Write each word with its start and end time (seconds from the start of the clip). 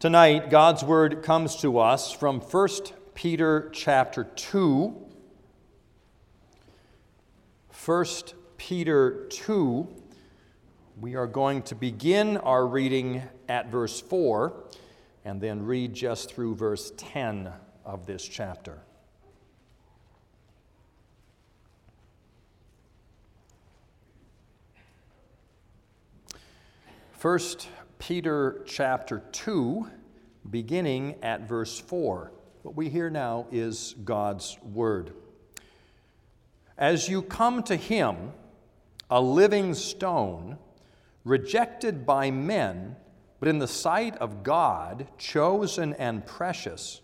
Tonight, 0.00 0.48
God's 0.48 0.84
word 0.84 1.24
comes 1.24 1.56
to 1.56 1.80
us 1.80 2.12
from 2.12 2.38
1 2.40 2.68
Peter 3.16 3.68
chapter 3.72 4.22
2. 4.22 4.94
1 7.84 8.06
Peter 8.56 9.26
2. 9.28 9.88
We 11.00 11.16
are 11.16 11.26
going 11.26 11.62
to 11.62 11.74
begin 11.74 12.36
our 12.36 12.64
reading 12.64 13.24
at 13.48 13.72
verse 13.72 14.00
4 14.00 14.62
and 15.24 15.40
then 15.40 15.64
read 15.64 15.94
just 15.94 16.32
through 16.32 16.54
verse 16.54 16.92
10 16.96 17.50
of 17.84 18.06
this 18.06 18.24
chapter. 18.24 18.78
First 27.14 27.66
Peter 27.98 28.62
chapter 28.64 29.22
2, 29.32 29.88
beginning 30.50 31.16
at 31.22 31.48
verse 31.48 31.80
4. 31.80 32.30
What 32.62 32.76
we 32.76 32.88
hear 32.88 33.10
now 33.10 33.46
is 33.50 33.96
God's 34.04 34.56
word. 34.62 35.12
As 36.76 37.08
you 37.08 37.22
come 37.22 37.62
to 37.64 37.74
him, 37.74 38.32
a 39.10 39.20
living 39.20 39.74
stone, 39.74 40.58
rejected 41.24 42.06
by 42.06 42.30
men, 42.30 42.94
but 43.40 43.48
in 43.48 43.58
the 43.58 43.68
sight 43.68 44.16
of 44.18 44.44
God, 44.44 45.08
chosen 45.18 45.92
and 45.94 46.24
precious, 46.24 47.00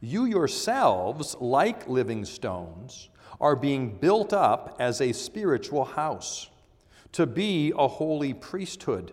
you 0.00 0.24
yourselves, 0.24 1.36
like 1.40 1.88
living 1.88 2.24
stones, 2.24 3.10
are 3.38 3.56
being 3.56 3.98
built 3.98 4.32
up 4.32 4.76
as 4.78 5.00
a 5.00 5.12
spiritual 5.12 5.84
house, 5.84 6.48
to 7.12 7.26
be 7.26 7.72
a 7.76 7.86
holy 7.86 8.32
priesthood 8.32 9.12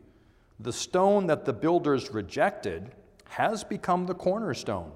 the 0.61 0.73
stone 0.73 1.27
that 1.27 1.45
the 1.45 1.53
builders 1.53 2.11
rejected 2.11 2.91
has 3.29 3.63
become 3.63 4.05
the 4.05 4.13
cornerstone, 4.13 4.91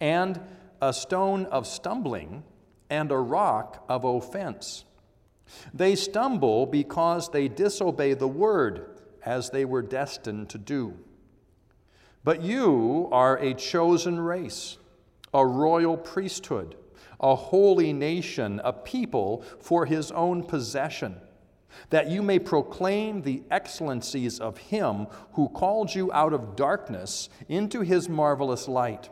and 0.00 0.40
a 0.80 0.92
stone 0.92 1.46
of 1.46 1.66
stumbling 1.66 2.44
and 2.88 3.10
a 3.10 3.16
rock 3.16 3.84
of 3.88 4.04
offense. 4.04 4.84
They 5.72 5.94
stumble 5.96 6.66
because 6.66 7.30
they 7.30 7.48
disobey 7.48 8.14
the 8.14 8.28
word 8.28 9.00
as 9.24 9.50
they 9.50 9.64
were 9.64 9.82
destined 9.82 10.50
to 10.50 10.58
do. 10.58 10.96
But 12.22 12.42
you 12.42 13.08
are 13.10 13.38
a 13.38 13.54
chosen 13.54 14.20
race, 14.20 14.78
a 15.32 15.46
royal 15.46 15.96
priesthood, 15.96 16.76
a 17.20 17.34
holy 17.34 17.92
nation, 17.92 18.60
a 18.62 18.72
people 18.72 19.42
for 19.60 19.86
his 19.86 20.10
own 20.12 20.42
possession 20.42 21.16
that 21.90 22.08
you 22.08 22.22
may 22.22 22.38
proclaim 22.38 23.22
the 23.22 23.42
excellencies 23.50 24.40
of 24.40 24.58
him 24.58 25.06
who 25.32 25.48
called 25.48 25.94
you 25.94 26.12
out 26.12 26.32
of 26.32 26.56
darkness 26.56 27.28
into 27.48 27.80
his 27.80 28.08
marvelous 28.08 28.68
light. 28.68 29.08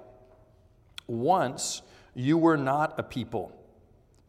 Once 1.06 1.82
you 2.14 2.38
were 2.38 2.56
not 2.56 2.98
a 2.98 3.02
people, 3.02 3.52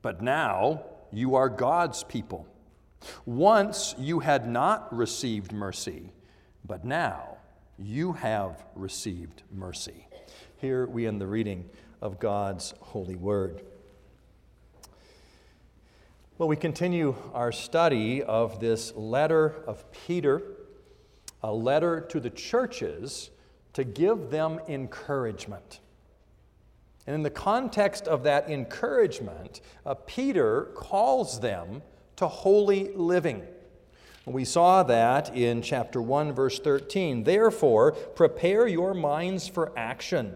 but 0.02 0.22
now 0.22 0.84
you 1.12 1.36
are 1.36 1.50
God's 1.50 2.04
people. 2.04 2.48
Once 3.26 3.96
you 3.98 4.20
had 4.20 4.48
not 4.48 4.94
received 4.96 5.52
mercy, 5.52 6.12
but 6.66 6.84
now 6.84 7.38
you 7.78 8.14
have 8.14 8.64
received 8.76 9.44
mercy. 9.52 10.08
Here 10.58 10.86
we 10.86 11.08
end 11.08 11.22
the 11.22 11.28
reading 11.28 11.70
of 12.02 12.20
God's 12.20 12.74
holy 12.80 13.16
word. 13.16 13.64
Well, 16.38 16.50
we 16.50 16.58
continue 16.58 17.16
our 17.34 17.54
study 17.54 18.22
of 18.22 18.60
this 18.60 18.94
letter 18.94 19.64
of 19.68 19.90
Peter, 19.94 20.42
a 21.42 21.54
letter 21.54 22.02
to 22.10 22.20
the 22.20 22.30
churches 22.30 23.30
to 23.72 23.86
give 23.86 24.32
them 24.32 24.60
encouragement. 24.68 25.80
And 27.08 27.16
in 27.16 27.24
the 27.24 27.30
context 27.30 28.10
of 28.10 28.24
that 28.24 28.50
encouragement, 28.50 29.62
uh, 29.86 29.94
Peter 29.94 30.72
calls 30.76 31.40
them 31.40 31.82
to 32.18 32.28
holy 32.28 32.92
living. 32.94 33.44
We 34.26 34.44
saw 34.44 34.84
that 34.84 35.34
in 35.34 35.62
chapter 35.62 36.02
1, 36.02 36.34
verse 36.34 36.60
13. 36.60 37.24
Therefore, 37.24 37.94
prepare 37.94 38.68
your 38.68 38.94
minds 38.94 39.48
for 39.48 39.72
action 39.78 40.36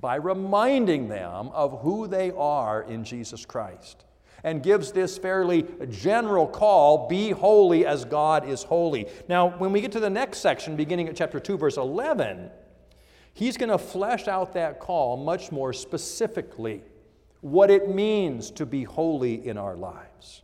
by 0.00 0.16
reminding 0.16 1.08
them 1.08 1.48
of 1.48 1.80
who 1.80 2.06
they 2.06 2.30
are 2.32 2.82
in 2.82 3.04
Jesus 3.04 3.44
Christ 3.44 4.04
and 4.42 4.62
gives 4.62 4.92
this 4.92 5.18
fairly 5.18 5.66
general 5.90 6.46
call 6.46 7.08
be 7.08 7.30
holy 7.30 7.84
as 7.84 8.04
God 8.04 8.48
is 8.48 8.62
holy. 8.62 9.06
Now, 9.28 9.50
when 9.58 9.72
we 9.72 9.80
get 9.80 9.92
to 9.92 10.00
the 10.00 10.10
next 10.10 10.38
section, 10.38 10.76
beginning 10.76 11.08
at 11.08 11.16
chapter 11.16 11.38
2, 11.38 11.58
verse 11.58 11.76
11, 11.76 12.50
he's 13.34 13.56
going 13.56 13.70
to 13.70 13.78
flesh 13.78 14.28
out 14.28 14.54
that 14.54 14.80
call 14.80 15.16
much 15.16 15.52
more 15.52 15.72
specifically 15.72 16.82
what 17.40 17.70
it 17.70 17.88
means 17.88 18.50
to 18.52 18.66
be 18.66 18.84
holy 18.84 19.46
in 19.46 19.56
our 19.56 19.76
lives. 19.76 20.42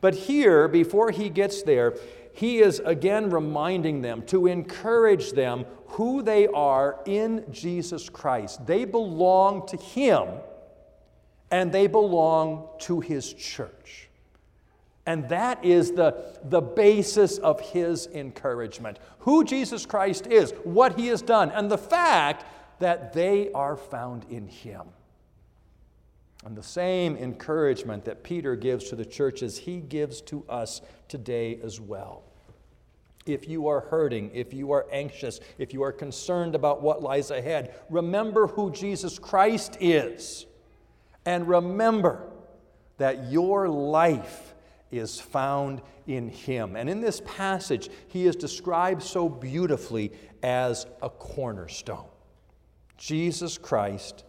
But 0.00 0.14
here, 0.14 0.66
before 0.66 1.10
he 1.10 1.28
gets 1.28 1.62
there, 1.62 1.94
he 2.32 2.60
is 2.60 2.80
again 2.84 3.30
reminding 3.30 4.02
them 4.02 4.22
to 4.26 4.46
encourage 4.46 5.32
them 5.32 5.66
who 5.86 6.22
they 6.22 6.46
are 6.48 7.00
in 7.04 7.44
Jesus 7.50 8.08
Christ. 8.08 8.66
They 8.66 8.84
belong 8.84 9.66
to 9.68 9.76
him 9.76 10.28
and 11.50 11.70
they 11.70 11.86
belong 11.86 12.68
to 12.80 13.00
his 13.00 13.32
church. 13.34 14.08
And 15.04 15.28
that 15.28 15.64
is 15.64 15.92
the, 15.92 16.38
the 16.44 16.60
basis 16.60 17.38
of 17.38 17.60
his 17.60 18.06
encouragement 18.06 18.98
who 19.18 19.44
Jesus 19.44 19.84
Christ 19.84 20.26
is, 20.26 20.52
what 20.64 20.98
he 20.98 21.08
has 21.08 21.22
done, 21.22 21.50
and 21.50 21.70
the 21.70 21.78
fact 21.78 22.44
that 22.78 23.12
they 23.12 23.50
are 23.52 23.76
found 23.76 24.24
in 24.30 24.46
him. 24.46 24.82
And 26.44 26.56
the 26.56 26.62
same 26.62 27.16
encouragement 27.16 28.04
that 28.04 28.24
Peter 28.24 28.56
gives 28.56 28.88
to 28.88 28.96
the 28.96 29.04
churches, 29.04 29.58
he 29.58 29.80
gives 29.80 30.20
to 30.22 30.44
us 30.48 30.80
today 31.08 31.60
as 31.62 31.80
well. 31.80 32.24
If 33.26 33.48
you 33.48 33.68
are 33.68 33.80
hurting, 33.80 34.32
if 34.34 34.52
you 34.52 34.72
are 34.72 34.86
anxious, 34.90 35.38
if 35.58 35.72
you 35.72 35.82
are 35.84 35.92
concerned 35.92 36.56
about 36.56 36.82
what 36.82 37.02
lies 37.02 37.30
ahead, 37.30 37.74
remember 37.88 38.48
who 38.48 38.72
Jesus 38.72 39.18
Christ 39.18 39.76
is. 39.80 40.46
And 41.24 41.46
remember 41.46 42.28
that 42.98 43.30
your 43.30 43.68
life 43.68 44.54
is 44.90 45.20
found 45.20 45.80
in 46.08 46.28
Him. 46.28 46.74
And 46.74 46.90
in 46.90 47.00
this 47.00 47.22
passage, 47.24 47.88
He 48.08 48.26
is 48.26 48.34
described 48.34 49.02
so 49.02 49.28
beautifully 49.28 50.12
as 50.42 50.86
a 51.00 51.08
cornerstone. 51.08 52.08
Jesus 52.96 53.56
Christ, 53.56 54.24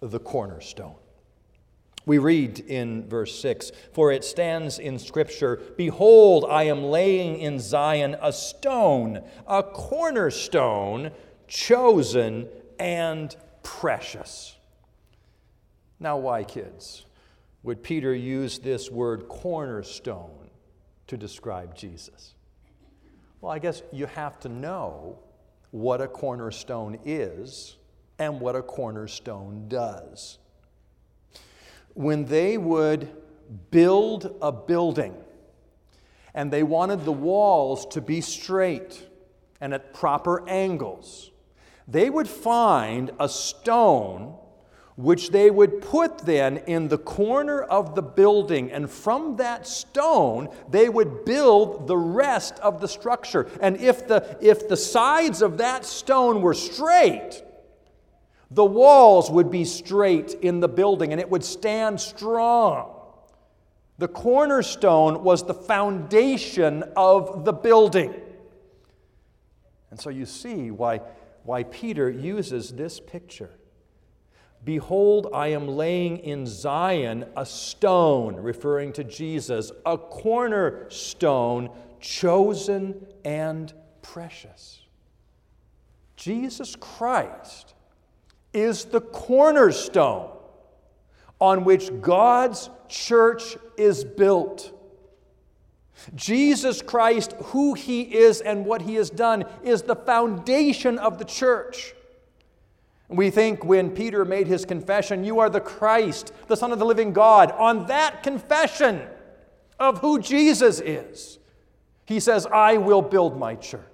the 0.00 0.18
cornerstone. 0.18 0.96
We 2.08 2.16
read 2.16 2.60
in 2.60 3.06
verse 3.06 3.38
6 3.38 3.70
For 3.92 4.10
it 4.10 4.24
stands 4.24 4.78
in 4.78 4.98
Scripture, 4.98 5.60
Behold, 5.76 6.46
I 6.48 6.62
am 6.62 6.84
laying 6.84 7.38
in 7.38 7.60
Zion 7.60 8.16
a 8.22 8.32
stone, 8.32 9.22
a 9.46 9.62
cornerstone, 9.62 11.10
chosen 11.48 12.48
and 12.78 13.36
precious. 13.62 14.56
Now, 16.00 16.16
why, 16.16 16.44
kids, 16.44 17.04
would 17.62 17.82
Peter 17.82 18.14
use 18.14 18.58
this 18.58 18.90
word 18.90 19.28
cornerstone 19.28 20.48
to 21.08 21.18
describe 21.18 21.74
Jesus? 21.74 22.34
Well, 23.42 23.52
I 23.52 23.58
guess 23.58 23.82
you 23.92 24.06
have 24.06 24.40
to 24.40 24.48
know 24.48 25.18
what 25.72 26.00
a 26.00 26.08
cornerstone 26.08 27.00
is 27.04 27.76
and 28.18 28.40
what 28.40 28.56
a 28.56 28.62
cornerstone 28.62 29.66
does. 29.68 30.38
When 31.98 32.26
they 32.26 32.56
would 32.56 33.08
build 33.72 34.32
a 34.40 34.52
building 34.52 35.12
and 36.32 36.48
they 36.52 36.62
wanted 36.62 37.04
the 37.04 37.10
walls 37.10 37.84
to 37.86 38.00
be 38.00 38.20
straight 38.20 39.04
and 39.60 39.74
at 39.74 39.92
proper 39.92 40.48
angles, 40.48 41.32
they 41.88 42.08
would 42.08 42.28
find 42.28 43.10
a 43.18 43.28
stone 43.28 44.32
which 44.94 45.30
they 45.30 45.50
would 45.50 45.80
put 45.80 46.18
then 46.18 46.58
in 46.68 46.86
the 46.86 46.98
corner 46.98 47.62
of 47.62 47.96
the 47.96 48.02
building, 48.02 48.70
and 48.70 48.88
from 48.88 49.34
that 49.36 49.66
stone 49.66 50.48
they 50.70 50.88
would 50.88 51.24
build 51.24 51.88
the 51.88 51.96
rest 51.96 52.60
of 52.60 52.80
the 52.80 52.86
structure. 52.86 53.48
And 53.60 53.76
if 53.76 54.06
the, 54.06 54.38
if 54.40 54.68
the 54.68 54.76
sides 54.76 55.42
of 55.42 55.58
that 55.58 55.84
stone 55.84 56.42
were 56.42 56.54
straight, 56.54 57.42
the 58.50 58.64
walls 58.64 59.30
would 59.30 59.50
be 59.50 59.64
straight 59.64 60.34
in 60.34 60.60
the 60.60 60.68
building 60.68 61.12
and 61.12 61.20
it 61.20 61.28
would 61.28 61.44
stand 61.44 62.00
strong. 62.00 62.94
The 63.98 64.08
cornerstone 64.08 65.22
was 65.22 65.44
the 65.44 65.54
foundation 65.54 66.84
of 66.96 67.44
the 67.44 67.52
building. 67.52 68.14
And 69.90 70.00
so 70.00 70.08
you 70.08 70.24
see 70.24 70.70
why, 70.70 71.00
why 71.42 71.64
Peter 71.64 72.08
uses 72.08 72.70
this 72.72 73.00
picture. 73.00 73.50
Behold, 74.64 75.28
I 75.34 75.48
am 75.48 75.68
laying 75.68 76.18
in 76.18 76.46
Zion 76.46 77.26
a 77.36 77.44
stone, 77.44 78.36
referring 78.36 78.92
to 78.94 79.04
Jesus, 79.04 79.72
a 79.84 79.98
cornerstone, 79.98 81.70
chosen 82.00 83.06
and 83.24 83.72
precious. 84.02 84.80
Jesus 86.16 86.76
Christ 86.76 87.74
is 88.52 88.86
the 88.86 89.00
cornerstone 89.00 90.30
on 91.40 91.64
which 91.64 91.90
God's 92.00 92.70
church 92.88 93.56
is 93.76 94.04
built. 94.04 94.72
Jesus 96.14 96.80
Christ, 96.80 97.32
who 97.46 97.74
He 97.74 98.02
is 98.02 98.40
and 98.40 98.64
what 98.64 98.82
He 98.82 98.94
has 98.94 99.10
done, 99.10 99.44
is 99.62 99.82
the 99.82 99.96
foundation 99.96 100.98
of 100.98 101.18
the 101.18 101.24
church. 101.24 101.94
We 103.08 103.30
think 103.30 103.64
when 103.64 103.90
Peter 103.90 104.24
made 104.24 104.46
his 104.46 104.64
confession, 104.64 105.24
You 105.24 105.38
are 105.38 105.48
the 105.48 105.60
Christ, 105.60 106.32
the 106.46 106.56
Son 106.56 106.72
of 106.72 106.78
the 106.78 106.84
living 106.84 107.12
God, 107.12 107.52
on 107.52 107.86
that 107.86 108.22
confession 108.22 109.02
of 109.78 109.98
who 109.98 110.20
Jesus 110.20 110.80
is, 110.80 111.38
he 112.04 112.20
says, 112.20 112.46
I 112.46 112.76
will 112.76 113.02
build 113.02 113.38
my 113.38 113.54
church. 113.54 113.87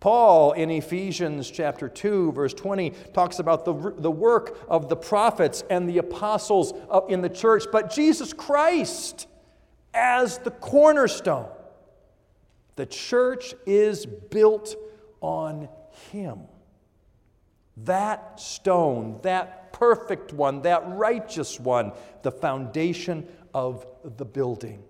Paul 0.00 0.52
in 0.52 0.70
Ephesians 0.70 1.50
chapter 1.50 1.86
2, 1.86 2.32
verse 2.32 2.54
20, 2.54 2.90
talks 3.12 3.38
about 3.38 3.66
the, 3.66 3.74
the 3.98 4.10
work 4.10 4.58
of 4.66 4.88
the 4.88 4.96
prophets 4.96 5.62
and 5.68 5.86
the 5.86 5.98
apostles 5.98 6.72
in 7.10 7.20
the 7.20 7.28
church, 7.28 7.64
but 7.70 7.92
Jesus 7.92 8.32
Christ 8.32 9.26
as 9.92 10.38
the 10.38 10.50
cornerstone. 10.50 11.48
The 12.76 12.86
church 12.86 13.54
is 13.66 14.06
built 14.06 14.74
on 15.20 15.68
Him. 16.10 16.40
That 17.84 18.40
stone, 18.40 19.20
that 19.22 19.74
perfect 19.74 20.32
one, 20.32 20.62
that 20.62 20.82
righteous 20.86 21.60
one, 21.60 21.92
the 22.22 22.30
foundation 22.30 23.28
of 23.52 23.86
the 24.02 24.24
building. 24.24 24.82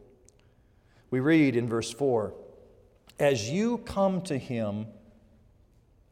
We 1.11 1.19
read 1.19 1.57
in 1.57 1.69
verse 1.69 1.91
4 1.91 2.33
As 3.19 3.51
you 3.51 3.79
come 3.79 4.23
to 4.23 4.39
Him, 4.39 4.87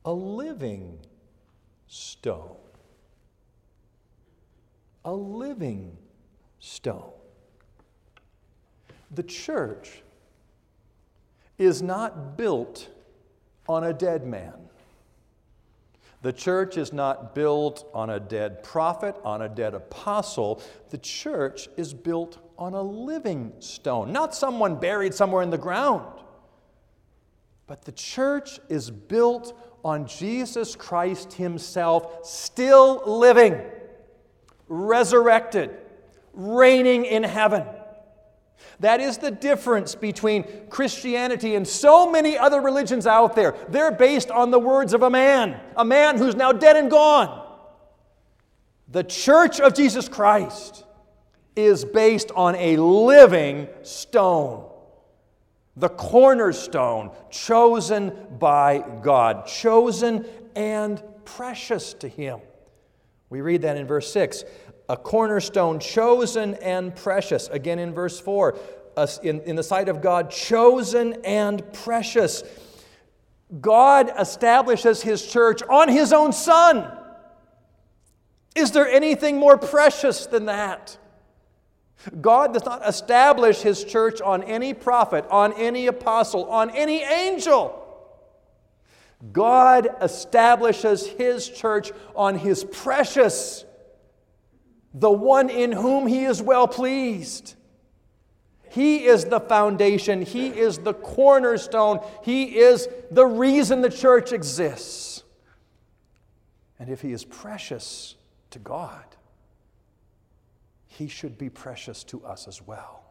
a 0.08 0.12
living 0.12 0.98
stone. 1.86 2.56
A 5.04 5.12
living 5.12 5.98
stone. 6.60 7.12
The 9.10 9.22
church 9.22 10.02
is 11.58 11.82
not 11.82 12.38
built 12.38 12.88
on 13.68 13.84
a 13.84 13.92
dead 13.92 14.26
man. 14.26 14.54
The 16.22 16.32
church 16.32 16.78
is 16.78 16.90
not 16.90 17.34
built 17.34 17.86
on 17.92 18.08
a 18.08 18.18
dead 18.18 18.62
prophet, 18.62 19.14
on 19.24 19.42
a 19.42 19.48
dead 19.50 19.74
apostle. 19.74 20.62
The 20.88 20.96
church 20.96 21.68
is 21.76 21.92
built 21.92 22.38
on 22.56 22.72
a 22.72 22.80
living 22.80 23.52
stone, 23.58 24.10
not 24.10 24.34
someone 24.34 24.76
buried 24.76 25.12
somewhere 25.12 25.42
in 25.42 25.50
the 25.50 25.58
ground. 25.58 26.18
But 27.66 27.84
the 27.84 27.92
church 27.92 28.58
is 28.70 28.90
built 28.90 29.67
on 29.84 30.06
Jesus 30.06 30.76
Christ 30.76 31.34
Himself, 31.34 32.26
still 32.26 33.02
living, 33.06 33.60
resurrected, 34.68 35.70
reigning 36.32 37.04
in 37.04 37.22
heaven. 37.22 37.64
That 38.80 39.00
is 39.00 39.18
the 39.18 39.30
difference 39.30 39.94
between 39.94 40.44
Christianity 40.70 41.54
and 41.54 41.66
so 41.66 42.10
many 42.10 42.38
other 42.38 42.60
religions 42.60 43.06
out 43.06 43.34
there. 43.34 43.56
They're 43.68 43.90
based 43.90 44.30
on 44.30 44.50
the 44.50 44.58
words 44.58 44.94
of 44.94 45.02
a 45.02 45.10
man, 45.10 45.60
a 45.76 45.84
man 45.84 46.18
who's 46.18 46.36
now 46.36 46.52
dead 46.52 46.76
and 46.76 46.90
gone. 46.90 47.46
The 48.88 49.04
church 49.04 49.60
of 49.60 49.74
Jesus 49.74 50.08
Christ 50.08 50.84
is 51.56 51.84
based 51.84 52.30
on 52.36 52.54
a 52.54 52.76
living 52.76 53.68
stone 53.82 54.67
the 55.78 55.88
cornerstone, 55.88 57.10
chosen 57.30 58.12
by 58.38 58.84
God, 59.02 59.46
chosen 59.46 60.26
and 60.56 61.02
precious 61.24 61.94
to 61.94 62.08
Him. 62.08 62.40
We 63.30 63.40
read 63.40 63.62
that 63.62 63.76
in 63.76 63.86
verse 63.86 64.12
6 64.12 64.44
a 64.90 64.96
cornerstone 64.96 65.78
chosen 65.80 66.54
and 66.54 66.96
precious. 66.96 67.48
Again 67.48 67.78
in 67.78 67.92
verse 67.92 68.18
4, 68.18 68.56
in, 69.22 69.40
in 69.42 69.54
the 69.54 69.62
sight 69.62 69.88
of 69.88 70.00
God, 70.00 70.30
chosen 70.30 71.14
and 71.24 71.62
precious. 71.74 72.42
God 73.60 74.10
establishes 74.18 75.02
His 75.02 75.30
church 75.30 75.62
on 75.62 75.88
His 75.88 76.12
own 76.12 76.32
Son. 76.32 76.90
Is 78.54 78.72
there 78.72 78.88
anything 78.88 79.36
more 79.36 79.58
precious 79.58 80.26
than 80.26 80.46
that? 80.46 80.96
God 82.20 82.54
does 82.54 82.64
not 82.64 82.86
establish 82.86 83.60
his 83.60 83.84
church 83.84 84.20
on 84.20 84.42
any 84.44 84.72
prophet, 84.72 85.24
on 85.30 85.52
any 85.54 85.86
apostle, 85.88 86.44
on 86.44 86.70
any 86.70 87.02
angel. 87.02 87.84
God 89.32 89.88
establishes 90.00 91.06
his 91.06 91.48
church 91.48 91.90
on 92.14 92.38
his 92.38 92.62
precious, 92.64 93.64
the 94.94 95.10
one 95.10 95.50
in 95.50 95.72
whom 95.72 96.06
he 96.06 96.24
is 96.24 96.40
well 96.40 96.68
pleased. 96.68 97.56
He 98.70 99.06
is 99.06 99.24
the 99.24 99.40
foundation, 99.40 100.22
he 100.22 100.48
is 100.48 100.78
the 100.78 100.94
cornerstone, 100.94 102.00
he 102.22 102.58
is 102.58 102.88
the 103.10 103.26
reason 103.26 103.80
the 103.80 103.90
church 103.90 104.32
exists. 104.32 105.24
And 106.78 106.88
if 106.88 107.00
he 107.00 107.12
is 107.12 107.24
precious 107.24 108.14
to 108.50 108.58
God, 108.60 109.07
he 110.98 111.06
should 111.06 111.38
be 111.38 111.48
precious 111.48 112.02
to 112.02 112.24
us 112.24 112.48
as 112.48 112.60
well. 112.60 113.04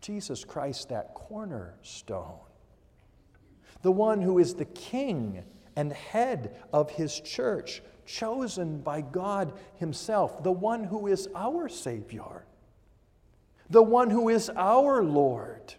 Jesus 0.00 0.44
Christ, 0.44 0.88
that 0.88 1.14
cornerstone, 1.14 2.40
the 3.82 3.92
one 3.92 4.20
who 4.20 4.38
is 4.38 4.54
the 4.54 4.64
king 4.64 5.44
and 5.76 5.92
head 5.92 6.56
of 6.72 6.90
his 6.90 7.20
church, 7.20 7.80
chosen 8.06 8.80
by 8.80 9.02
God 9.02 9.52
Himself, 9.76 10.42
the 10.42 10.50
one 10.50 10.82
who 10.82 11.06
is 11.06 11.28
our 11.34 11.68
Savior, 11.68 12.44
the 13.68 13.82
one 13.82 14.10
who 14.10 14.28
is 14.28 14.50
our 14.56 15.04
Lord. 15.04 15.74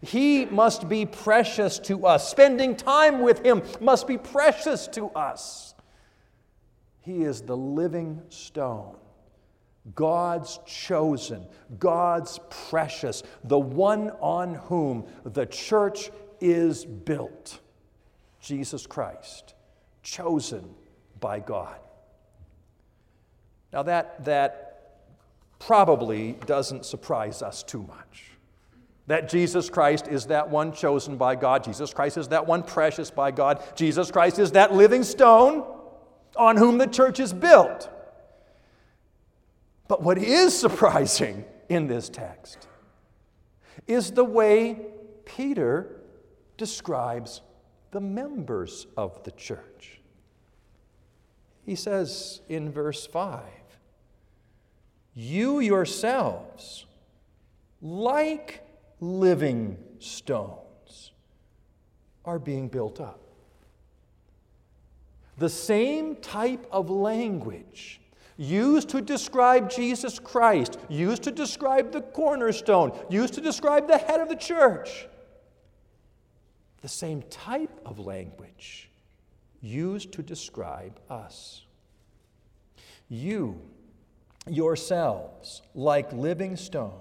He 0.00 0.46
must 0.46 0.88
be 0.88 1.04
precious 1.04 1.78
to 1.80 2.06
us. 2.06 2.30
Spending 2.30 2.74
time 2.74 3.20
with 3.20 3.44
Him 3.44 3.62
must 3.80 4.06
be 4.06 4.16
precious 4.16 4.86
to 4.88 5.10
us. 5.10 5.71
He 7.02 7.24
is 7.24 7.42
the 7.42 7.56
living 7.56 8.22
stone, 8.28 8.96
God's 9.94 10.60
chosen, 10.66 11.44
God's 11.78 12.38
precious, 12.70 13.24
the 13.44 13.58
one 13.58 14.10
on 14.20 14.54
whom 14.54 15.06
the 15.24 15.46
church 15.46 16.10
is 16.40 16.84
built. 16.84 17.60
Jesus 18.40 18.86
Christ, 18.86 19.54
chosen 20.02 20.74
by 21.20 21.40
God. 21.40 21.78
Now, 23.72 23.82
that, 23.82 24.24
that 24.24 24.72
probably 25.58 26.32
doesn't 26.46 26.84
surprise 26.84 27.42
us 27.42 27.62
too 27.62 27.82
much. 27.82 28.30
That 29.08 29.28
Jesus 29.28 29.68
Christ 29.68 30.06
is 30.06 30.26
that 30.26 30.48
one 30.48 30.72
chosen 30.72 31.16
by 31.16 31.34
God. 31.34 31.64
Jesus 31.64 31.92
Christ 31.92 32.16
is 32.16 32.28
that 32.28 32.46
one 32.46 32.62
precious 32.62 33.10
by 33.10 33.32
God. 33.32 33.62
Jesus 33.74 34.10
Christ 34.10 34.38
is 34.38 34.52
that 34.52 34.72
living 34.72 35.02
stone 35.02 35.64
on 36.36 36.56
whom 36.56 36.78
the 36.78 36.86
church 36.86 37.20
is 37.20 37.32
built. 37.32 37.88
But 39.88 40.02
what 40.02 40.18
is 40.18 40.58
surprising 40.58 41.44
in 41.68 41.86
this 41.86 42.08
text 42.08 42.68
is 43.86 44.12
the 44.12 44.24
way 44.24 44.86
Peter 45.24 46.00
describes 46.56 47.40
the 47.90 48.00
members 48.00 48.86
of 48.96 49.22
the 49.24 49.30
church. 49.32 50.00
He 51.64 51.74
says 51.74 52.40
in 52.48 52.72
verse 52.72 53.06
5 53.06 53.42
You 55.14 55.60
yourselves, 55.60 56.86
like 57.80 58.66
living 59.00 59.78
stones, 59.98 61.12
are 62.24 62.38
being 62.38 62.68
built 62.68 63.00
up. 63.00 63.21
The 65.42 65.48
same 65.48 66.14
type 66.14 66.68
of 66.70 66.88
language 66.88 68.00
used 68.36 68.90
to 68.90 69.00
describe 69.00 69.68
Jesus 69.68 70.20
Christ, 70.20 70.78
used 70.88 71.24
to 71.24 71.32
describe 71.32 71.90
the 71.90 72.00
cornerstone, 72.00 72.96
used 73.10 73.34
to 73.34 73.40
describe 73.40 73.88
the 73.88 73.98
head 73.98 74.20
of 74.20 74.28
the 74.28 74.36
church. 74.36 75.08
The 76.80 76.88
same 76.88 77.22
type 77.22 77.80
of 77.84 77.98
language 77.98 78.88
used 79.60 80.12
to 80.12 80.22
describe 80.22 81.00
us. 81.10 81.64
You 83.08 83.60
yourselves, 84.48 85.62
like 85.74 86.12
living 86.12 86.54
stones, 86.54 86.92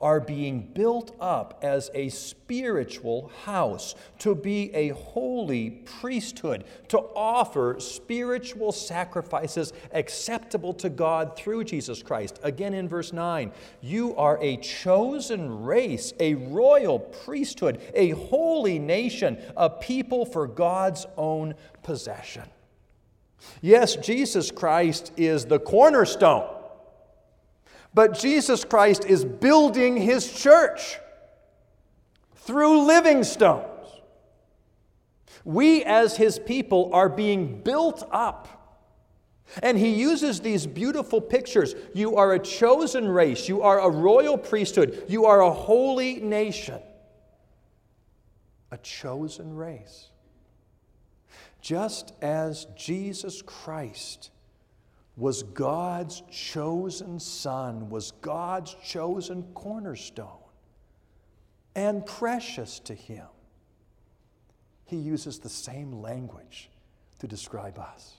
are 0.00 0.20
being 0.20 0.60
built 0.74 1.16
up 1.20 1.58
as 1.62 1.90
a 1.94 2.08
spiritual 2.08 3.30
house, 3.44 3.94
to 4.18 4.34
be 4.34 4.74
a 4.74 4.88
holy 4.90 5.70
priesthood, 5.70 6.64
to 6.88 6.98
offer 6.98 7.76
spiritual 7.78 8.72
sacrifices 8.72 9.72
acceptable 9.92 10.74
to 10.74 10.88
God 10.88 11.36
through 11.36 11.64
Jesus 11.64 12.02
Christ. 12.02 12.38
Again 12.42 12.74
in 12.74 12.88
verse 12.88 13.12
9, 13.12 13.52
you 13.80 14.14
are 14.16 14.38
a 14.42 14.56
chosen 14.58 15.64
race, 15.64 16.12
a 16.20 16.34
royal 16.34 16.98
priesthood, 16.98 17.80
a 17.94 18.10
holy 18.10 18.78
nation, 18.78 19.38
a 19.56 19.70
people 19.70 20.26
for 20.26 20.46
God's 20.46 21.06
own 21.16 21.54
possession. 21.82 22.44
Yes, 23.60 23.96
Jesus 23.96 24.50
Christ 24.50 25.12
is 25.16 25.44
the 25.46 25.58
cornerstone 25.58 26.55
but 27.96 28.12
Jesus 28.12 28.62
Christ 28.62 29.06
is 29.06 29.24
building 29.24 29.96
his 29.96 30.30
church 30.30 30.98
through 32.34 32.86
living 32.86 33.24
stones. 33.24 33.88
We, 35.46 35.82
as 35.82 36.14
his 36.14 36.38
people, 36.38 36.90
are 36.92 37.08
being 37.08 37.62
built 37.62 38.06
up. 38.12 38.82
And 39.62 39.78
he 39.78 39.94
uses 39.94 40.42
these 40.42 40.66
beautiful 40.66 41.22
pictures. 41.22 41.74
You 41.94 42.16
are 42.16 42.34
a 42.34 42.38
chosen 42.38 43.08
race, 43.08 43.48
you 43.48 43.62
are 43.62 43.80
a 43.80 43.88
royal 43.88 44.36
priesthood, 44.36 45.06
you 45.08 45.24
are 45.24 45.40
a 45.40 45.50
holy 45.50 46.16
nation. 46.16 46.82
A 48.72 48.76
chosen 48.76 49.56
race. 49.56 50.10
Just 51.62 52.12
as 52.20 52.66
Jesus 52.76 53.40
Christ 53.40 54.32
was 55.16 55.42
God's 55.42 56.22
chosen 56.30 57.18
son, 57.18 57.88
was 57.88 58.12
God's 58.20 58.76
chosen 58.84 59.42
cornerstone, 59.54 60.28
and 61.74 62.04
precious 62.04 62.78
to 62.80 62.94
him. 62.94 63.26
He 64.84 64.96
uses 64.96 65.38
the 65.38 65.48
same 65.48 66.00
language 66.00 66.70
to 67.18 67.26
describe 67.26 67.78
us. 67.78 68.14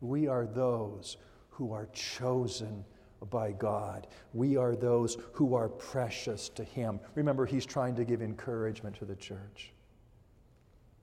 We 0.00 0.26
are 0.26 0.46
those 0.46 1.16
who 1.50 1.72
are 1.72 1.86
chosen 1.92 2.84
by 3.30 3.52
God. 3.52 4.06
We 4.32 4.56
are 4.56 4.74
those 4.74 5.16
who 5.32 5.54
are 5.54 5.68
precious 5.68 6.48
to 6.50 6.64
Him. 6.64 7.00
Remember, 7.14 7.46
He's 7.46 7.66
trying 7.66 7.94
to 7.96 8.04
give 8.04 8.22
encouragement 8.22 8.96
to 8.96 9.04
the 9.04 9.16
church. 9.16 9.72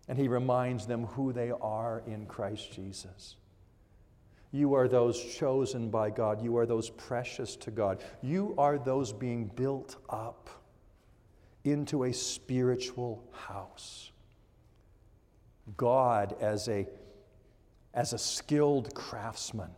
And 0.07 0.17
He 0.17 0.27
reminds 0.27 0.85
them 0.85 1.05
who 1.05 1.33
they 1.33 1.51
are 1.51 2.03
in 2.05 2.25
Christ 2.25 2.73
Jesus. 2.73 3.37
You 4.51 4.73
are 4.73 4.87
those 4.87 5.21
chosen 5.35 5.89
by 5.89 6.09
God. 6.09 6.41
You 6.41 6.57
are 6.57 6.65
those 6.65 6.89
precious 6.89 7.55
to 7.57 7.71
God. 7.71 8.03
You 8.21 8.53
are 8.57 8.77
those 8.77 9.13
being 9.13 9.45
built 9.45 9.95
up 10.09 10.49
into 11.63 12.03
a 12.03 12.13
spiritual 12.13 13.23
house. 13.31 14.11
God, 15.77 16.35
as 16.41 16.67
a, 16.67 16.87
as 17.93 18.13
a 18.13 18.17
skilled 18.17 18.93
craftsman, 18.93 19.69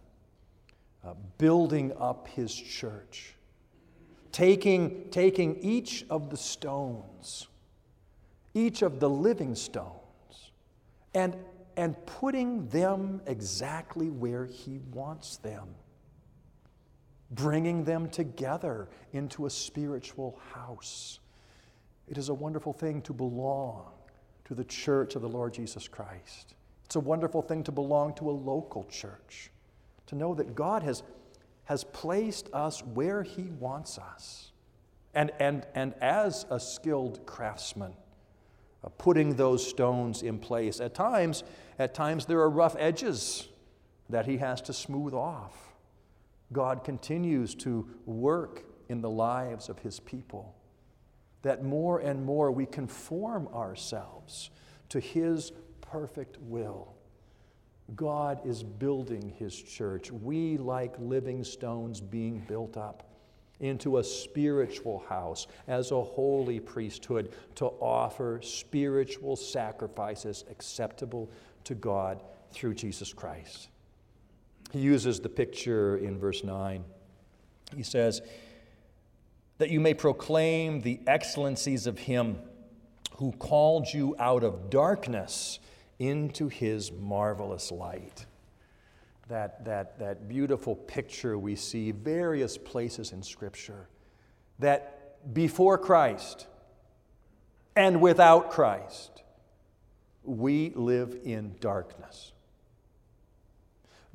uh, 1.05 1.13
building 1.37 1.91
up 1.99 2.27
his 2.29 2.53
church, 2.53 3.35
taking, 4.31 5.09
taking 5.11 5.57
each 5.57 6.05
of 6.09 6.29
the 6.29 6.37
stones, 6.37 7.47
each 8.53 8.81
of 8.81 8.99
the 8.99 9.09
living 9.09 9.53
stones, 9.53 10.51
and 11.13 11.35
and 11.77 11.95
putting 12.05 12.67
them 12.69 13.21
exactly 13.25 14.09
where 14.09 14.45
He 14.45 14.79
wants 14.91 15.37
them, 15.37 15.67
bringing 17.31 17.83
them 17.83 18.09
together 18.09 18.89
into 19.11 19.45
a 19.45 19.49
spiritual 19.49 20.39
house. 20.53 21.19
It 22.07 22.17
is 22.17 22.29
a 22.29 22.33
wonderful 22.33 22.73
thing 22.73 23.01
to 23.03 23.13
belong 23.13 23.91
to 24.45 24.55
the 24.55 24.63
church 24.63 25.15
of 25.15 25.21
the 25.21 25.29
Lord 25.29 25.53
Jesus 25.53 25.87
Christ. 25.87 26.55
It's 26.85 26.95
a 26.95 26.99
wonderful 26.99 27.41
thing 27.41 27.63
to 27.63 27.71
belong 27.71 28.13
to 28.15 28.29
a 28.29 28.31
local 28.31 28.83
church, 28.83 29.51
to 30.07 30.15
know 30.15 30.35
that 30.35 30.53
God 30.53 30.83
has, 30.83 31.01
has 31.65 31.83
placed 31.85 32.49
us 32.53 32.83
where 32.83 33.23
He 33.23 33.43
wants 33.59 33.97
us. 33.97 34.51
And, 35.15 35.31
and, 35.39 35.65
and 35.75 35.93
as 36.01 36.45
a 36.49 36.59
skilled 36.59 37.25
craftsman, 37.25 37.93
Uh, 38.83 38.89
putting 38.97 39.35
those 39.35 39.65
stones 39.65 40.21
in 40.21 40.37
place. 40.37 40.81
At 40.81 40.93
times, 40.93 41.43
at 41.79 41.93
times 41.93 42.25
there 42.25 42.39
are 42.39 42.49
rough 42.49 42.75
edges 42.77 43.47
that 44.09 44.25
he 44.25 44.37
has 44.37 44.61
to 44.63 44.73
smooth 44.73 45.13
off. 45.13 45.73
God 46.51 46.83
continues 46.83 47.55
to 47.55 47.87
work 48.05 48.65
in 48.89 49.01
the 49.01 49.09
lives 49.09 49.69
of 49.69 49.79
his 49.79 49.99
people. 50.01 50.55
That 51.43 51.63
more 51.63 51.99
and 51.99 52.25
more 52.25 52.51
we 52.51 52.65
conform 52.65 53.47
ourselves 53.49 54.49
to 54.89 54.99
his 54.99 55.53
perfect 55.79 56.37
will. 56.41 56.93
God 57.95 58.45
is 58.45 58.63
building 58.63 59.33
his 59.37 59.55
church. 59.55 60.11
We, 60.11 60.57
like 60.57 60.95
living 60.99 61.43
stones, 61.43 62.01
being 62.01 62.43
built 62.47 62.75
up 62.75 63.12
into 63.59 63.97
a 63.97 64.03
spiritual 64.03 65.03
house 65.07 65.47
as 65.67 65.91
a 65.91 66.01
holy 66.01 66.59
priesthood 66.59 67.33
to 67.55 67.65
offer 67.65 68.39
spiritual 68.41 69.35
sacrifices 69.35 70.43
acceptable 70.49 71.29
to 71.63 71.75
God 71.75 72.21
through 72.51 72.73
Jesus 72.73 73.13
Christ. 73.13 73.69
He 74.71 74.79
uses 74.79 75.19
the 75.19 75.29
picture 75.29 75.97
in 75.97 76.17
verse 76.17 76.43
9. 76.43 76.83
He 77.75 77.83
says, 77.83 78.21
That 79.59 79.69
you 79.69 79.79
may 79.79 79.93
proclaim 79.93 80.81
the 80.81 80.99
excellencies 81.07 81.87
of 81.87 81.99
Him 81.99 82.37
who 83.17 83.31
called 83.33 83.87
you 83.93 84.15
out 84.19 84.43
of 84.43 84.69
darkness 84.69 85.59
into 85.99 86.49
His 86.49 86.91
marvelous 86.91 87.71
light 87.71 88.25
that, 89.27 89.63
that, 89.65 89.99
that 89.99 90.27
beautiful 90.27 90.75
picture 90.75 91.37
we 91.37 91.55
see 91.55 91.91
various 91.91 92.57
places 92.57 93.11
in 93.11 93.23
Scripture 93.23 93.87
that 94.59 95.33
before 95.33 95.77
Christ 95.77 96.47
and 97.75 98.01
without 98.01 98.51
Christ, 98.51 99.23
we 100.23 100.71
live 100.75 101.17
in 101.23 101.55
darkness. 101.59 102.33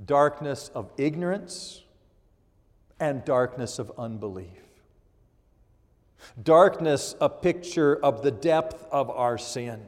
Darkness 0.05 0.71
of 0.75 0.91
ignorance 0.97 1.83
and 3.01 3.25
darkness 3.25 3.79
of 3.79 3.93
unbelief. 3.99 4.47
Darkness, 6.43 7.15
a 7.21 7.29
picture 7.29 7.97
of 7.97 8.23
the 8.23 8.31
depth 8.31 8.87
of 8.91 9.11
our 9.11 9.39
sin, 9.39 9.81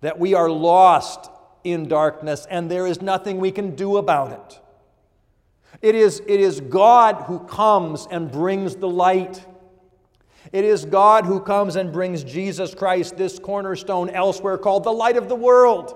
that 0.00 0.18
we 0.18 0.34
are 0.34 0.50
lost 0.50 1.30
in 1.64 1.88
darkness, 1.88 2.46
and 2.50 2.70
there 2.70 2.86
is 2.86 3.02
nothing 3.02 3.38
we 3.38 3.50
can 3.50 3.74
do 3.74 3.96
about 3.96 4.32
it. 4.32 4.60
It 5.80 5.94
is, 5.94 6.20
it 6.26 6.40
is 6.40 6.60
God 6.60 7.24
who 7.26 7.40
comes 7.40 8.06
and 8.10 8.30
brings 8.30 8.76
the 8.76 8.88
light. 8.88 9.44
It 10.52 10.64
is 10.64 10.84
God 10.84 11.26
who 11.26 11.40
comes 11.40 11.76
and 11.76 11.92
brings 11.92 12.24
Jesus 12.24 12.74
Christ, 12.74 13.16
this 13.16 13.38
cornerstone 13.38 14.10
elsewhere 14.10 14.58
called 14.58 14.84
the 14.84 14.92
light 14.92 15.16
of 15.16 15.28
the 15.28 15.34
world, 15.34 15.94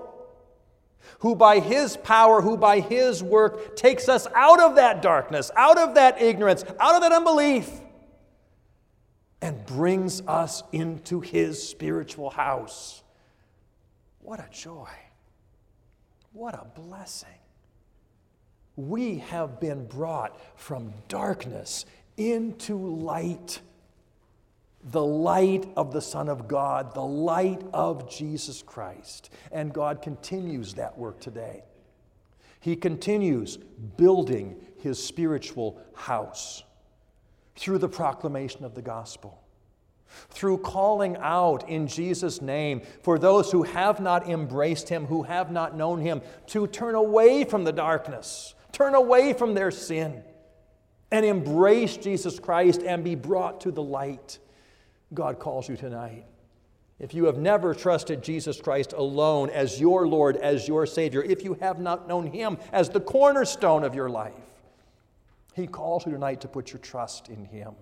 who 1.19 1.35
by 1.35 1.59
his 1.59 1.97
power, 1.97 2.41
who 2.41 2.55
by 2.55 2.79
his 2.79 3.23
work 3.23 3.75
takes 3.75 4.07
us 4.07 4.27
out 4.35 4.61
of 4.61 4.75
that 4.75 5.01
darkness, 5.01 5.51
out 5.55 5.77
of 5.77 5.95
that 5.95 6.21
ignorance, 6.21 6.63
out 6.79 6.95
of 6.95 7.01
that 7.01 7.11
unbelief, 7.11 7.69
and 9.41 9.65
brings 9.65 10.21
us 10.21 10.63
into 10.71 11.19
his 11.19 11.67
spiritual 11.67 12.29
house. 12.29 13.03
What 14.19 14.39
a 14.39 14.47
joy! 14.51 14.87
What 16.33 16.55
a 16.55 16.65
blessing. 16.79 17.29
We 18.75 19.19
have 19.19 19.59
been 19.59 19.85
brought 19.85 20.39
from 20.59 20.93
darkness 21.07 21.85
into 22.17 22.75
light. 22.75 23.61
The 24.91 25.03
light 25.03 25.71
of 25.77 25.93
the 25.93 26.01
Son 26.01 26.27
of 26.27 26.47
God, 26.47 26.93
the 26.93 27.01
light 27.01 27.61
of 27.71 28.09
Jesus 28.09 28.61
Christ. 28.63 29.29
And 29.51 29.73
God 29.73 30.01
continues 30.01 30.73
that 30.73 30.97
work 30.97 31.21
today. 31.21 31.63
He 32.59 32.75
continues 32.75 33.57
building 33.57 34.55
his 34.79 35.01
spiritual 35.01 35.79
house 35.93 36.63
through 37.55 37.77
the 37.77 37.89
proclamation 37.89 38.65
of 38.65 38.73
the 38.73 38.81
gospel, 38.81 39.42
through 40.29 40.59
calling 40.59 41.17
out 41.17 41.69
in 41.69 41.87
Jesus' 41.87 42.41
name 42.41 42.81
for 43.01 43.19
those 43.19 43.51
who 43.51 43.63
have 43.63 43.99
not 43.99 44.29
embraced 44.29 44.89
him, 44.89 45.05
who 45.05 45.23
have 45.23 45.51
not 45.51 45.75
known 45.75 45.99
him, 45.99 46.21
to 46.47 46.67
turn 46.67 46.95
away 46.95 47.43
from 47.43 47.63
the 47.63 47.71
darkness, 47.71 48.55
turn 48.71 48.95
away 48.95 49.33
from 49.33 49.53
their 49.53 49.71
sin, 49.71 50.23
and 51.11 51.25
embrace 51.25 51.97
Jesus 51.97 52.39
Christ 52.39 52.81
and 52.81 53.03
be 53.03 53.15
brought 53.15 53.61
to 53.61 53.71
the 53.71 53.83
light. 53.83 54.39
God 55.13 55.39
calls 55.39 55.69
you 55.69 55.77
tonight. 55.77 56.25
If 56.99 57.13
you 57.13 57.25
have 57.25 57.37
never 57.37 57.73
trusted 57.73 58.23
Jesus 58.23 58.61
Christ 58.61 58.93
alone 58.93 59.49
as 59.49 59.79
your 59.79 60.07
Lord, 60.07 60.37
as 60.37 60.67
your 60.67 60.85
Savior, 60.85 61.21
if 61.21 61.43
you 61.43 61.55
have 61.55 61.79
not 61.79 62.07
known 62.07 62.27
Him 62.27 62.57
as 62.71 62.89
the 62.89 63.01
cornerstone 63.01 63.83
of 63.83 63.93
your 63.93 64.09
life, 64.09 64.33
He 65.53 65.67
calls 65.67 66.05
you 66.05 66.13
tonight 66.13 66.41
to 66.41 66.47
put 66.47 66.71
your 66.71 66.79
trust 66.79 67.29
in 67.29 67.45
Him, 67.45 67.73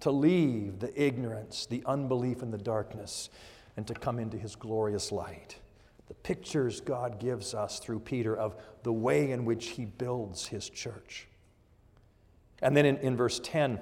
to 0.00 0.10
leave 0.10 0.80
the 0.80 1.00
ignorance, 1.00 1.66
the 1.66 1.82
unbelief, 1.86 2.42
and 2.42 2.52
the 2.52 2.58
darkness, 2.58 3.30
and 3.76 3.86
to 3.86 3.94
come 3.94 4.18
into 4.18 4.36
His 4.36 4.56
glorious 4.56 5.12
light. 5.12 5.56
The 6.08 6.14
pictures 6.14 6.80
God 6.80 7.20
gives 7.20 7.54
us 7.54 7.78
through 7.78 8.00
Peter 8.00 8.36
of 8.36 8.56
the 8.82 8.92
way 8.92 9.30
in 9.30 9.44
which 9.44 9.68
He 9.68 9.84
builds 9.84 10.46
His 10.46 10.68
church. 10.68 11.28
And 12.62 12.76
then 12.76 12.84
in, 12.84 12.96
in 12.98 13.16
verse 13.16 13.40
10, 13.42 13.78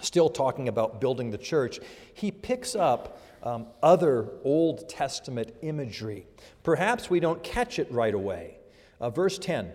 still 0.00 0.28
talking 0.28 0.68
about 0.68 1.00
building 1.00 1.30
the 1.30 1.38
church, 1.38 1.80
he 2.14 2.30
picks 2.30 2.74
up 2.74 3.20
um, 3.42 3.66
other 3.82 4.30
Old 4.44 4.88
Testament 4.88 5.54
imagery. 5.62 6.26
Perhaps 6.62 7.10
we 7.10 7.20
don't 7.20 7.42
catch 7.42 7.78
it 7.78 7.90
right 7.90 8.14
away. 8.14 8.58
Uh, 9.00 9.10
verse 9.10 9.38
10 9.38 9.72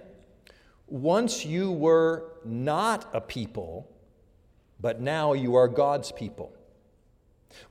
Once 0.88 1.46
you 1.46 1.72
were 1.72 2.32
not 2.44 3.10
a 3.14 3.22
people, 3.22 3.90
but 4.86 5.02
now 5.02 5.34
you 5.34 5.56
are 5.56 5.68
God's 5.68 6.12
people. 6.12 6.54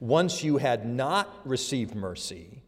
Once 0.00 0.42
you 0.42 0.56
had 0.56 0.85
not 0.85 1.33
received 1.44 1.94
mercy, 1.94 2.61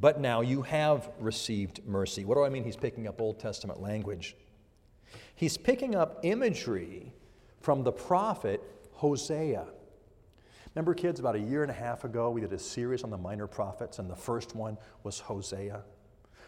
but 0.00 0.20
now 0.20 0.40
you 0.40 0.62
have 0.62 1.08
received 1.20 1.86
mercy. 1.86 2.24
What 2.24 2.34
do 2.34 2.42
I 2.42 2.48
mean? 2.48 2.64
He's 2.64 2.74
picking 2.74 3.06
up 3.06 3.20
Old 3.20 3.38
Testament 3.38 3.80
language. 3.80 4.36
He's 5.36 5.56
picking 5.56 5.94
up 5.94 6.18
imagery 6.24 7.12
from 7.60 7.84
the 7.84 7.92
prophet 7.92 8.60
Hosea. 8.94 9.66
Remember, 10.74 10.92
kids, 10.92 11.20
about 11.20 11.36
a 11.36 11.40
year 11.40 11.62
and 11.62 11.70
a 11.70 11.74
half 11.74 12.02
ago, 12.02 12.32
we 12.32 12.40
did 12.40 12.52
a 12.52 12.58
series 12.58 13.04
on 13.04 13.10
the 13.10 13.16
minor 13.16 13.46
prophets, 13.46 14.00
and 14.00 14.10
the 14.10 14.16
first 14.16 14.56
one 14.56 14.76
was 15.04 15.20
Hosea. 15.20 15.84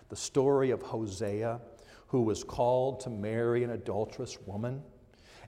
The 0.09 0.17
story 0.17 0.73
of 0.73 0.83
Hosea, 0.83 1.61
who 2.09 2.23
was 2.23 2.43
called 2.43 2.99
to 3.03 3.09
marry 3.09 3.63
an 3.63 3.71
adulterous 3.71 4.37
woman, 4.47 4.83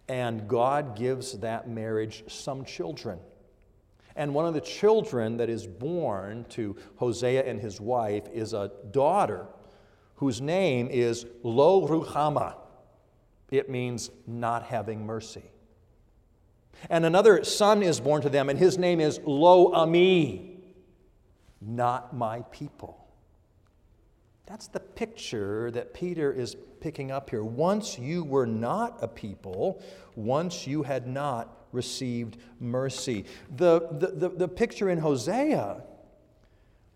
and 0.09 0.49
God 0.49 0.97
gives 0.97 1.39
that 1.39 1.69
marriage 1.69 2.25
some 2.29 2.65
children. 2.65 3.19
And 4.15 4.35
one 4.35 4.47
of 4.47 4.55
the 4.55 4.61
children 4.61 5.39
that 5.39 5.49
is 5.49 5.67
born 5.67 6.45
to 6.51 6.77
Hosea 6.97 7.45
and 7.45 7.61
his 7.61 7.81
wife 7.81 8.29
is 8.33 8.53
a 8.53 8.71
daughter 8.91 9.47
whose 10.17 10.41
name 10.41 10.89
is 10.91 11.27
Lo 11.43 11.87
Ruhama. 11.87 12.57
It 13.51 13.71
means 13.71 14.11
not 14.27 14.65
having 14.65 15.07
mercy. 15.07 15.45
And 16.91 17.05
another 17.05 17.45
son 17.45 17.83
is 17.83 18.01
born 18.01 18.23
to 18.23 18.29
them, 18.29 18.49
and 18.49 18.59
his 18.59 18.79
name 18.79 19.01
is 19.01 19.21
Lo 19.25 19.73
Ami, 19.73 20.59
not 21.61 22.15
my 22.15 22.43
people. 22.51 23.02
That's 24.47 24.69
the 24.69 24.81
picture 24.81 25.71
that 25.71 25.95
Peter 25.95 26.33
is 26.33 26.57
picking 26.81 27.11
up 27.11 27.31
here. 27.31 27.45
Once 27.45 27.99
you 27.99 28.25
were 28.25 28.47
not 28.47 28.99
a 29.01 29.09
people, 29.09 29.83
once 30.17 30.67
you 30.67 30.83
had 30.83 31.07
not 31.07 31.67
received 31.73 32.37
mercy. 32.61 33.25
The, 33.57 33.89
the, 33.93 34.09
the, 34.09 34.29
the 34.31 34.49
picture 34.49 34.91
in 34.91 34.99
Hosea 34.99 35.83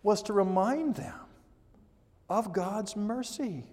was 0.03 0.23
to 0.25 0.33
remind 0.33 0.97
them 0.97 1.15
of 2.29 2.53
God's 2.53 2.97
mercy, 2.97 3.65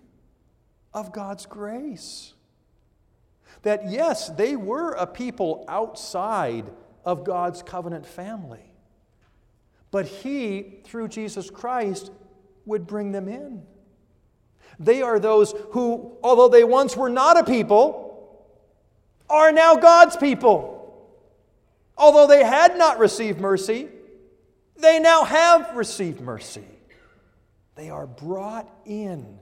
of 0.94 1.12
God's 1.12 1.46
grace 1.46 2.34
that 3.64 3.90
yes, 3.90 4.30
they 4.30 4.56
were 4.56 4.92
a 4.92 5.08
people 5.08 5.66
outside 5.68 6.66
of 7.06 7.24
God's 7.24 7.62
covenant 7.62 8.06
family. 8.06 8.72
But 9.92 10.06
He, 10.06 10.80
through 10.84 11.10
Jesus 11.10 11.50
Christ, 11.50 12.12
would 12.66 12.88
bring 12.88 13.12
them 13.12 13.28
in. 13.28 13.64
They 14.80 15.02
are 15.02 15.20
those 15.20 15.54
who, 15.72 16.18
although 16.24 16.50
they 16.50 16.64
once 16.64 16.98
were 16.98 17.10
not 17.10 17.38
a 17.38 17.44
people, 17.44 18.04
are 19.30 19.52
now 19.52 19.76
God's 19.76 20.16
people. 20.18 20.74
Although 21.98 22.28
they 22.28 22.44
had 22.44 22.78
not 22.78 23.00
received 23.00 23.40
mercy, 23.40 23.88
they 24.78 25.00
now 25.00 25.24
have 25.24 25.76
received 25.76 26.22
mercy. 26.22 26.66
They 27.76 27.90
are 27.90 28.08
brought 28.08 28.70
in 28.86 29.40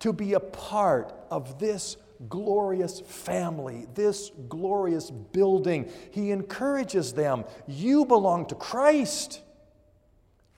to 0.00 0.12
be 0.12 0.34
a 0.34 0.40
part 0.40 1.14
of 1.30 1.58
this 1.58 1.96
glorious 2.28 3.00
family, 3.00 3.86
this 3.94 4.30
glorious 4.48 5.10
building. 5.10 5.90
He 6.10 6.30
encourages 6.30 7.12
them 7.12 7.44
you 7.66 8.04
belong 8.04 8.46
to 8.46 8.54
Christ 8.54 9.40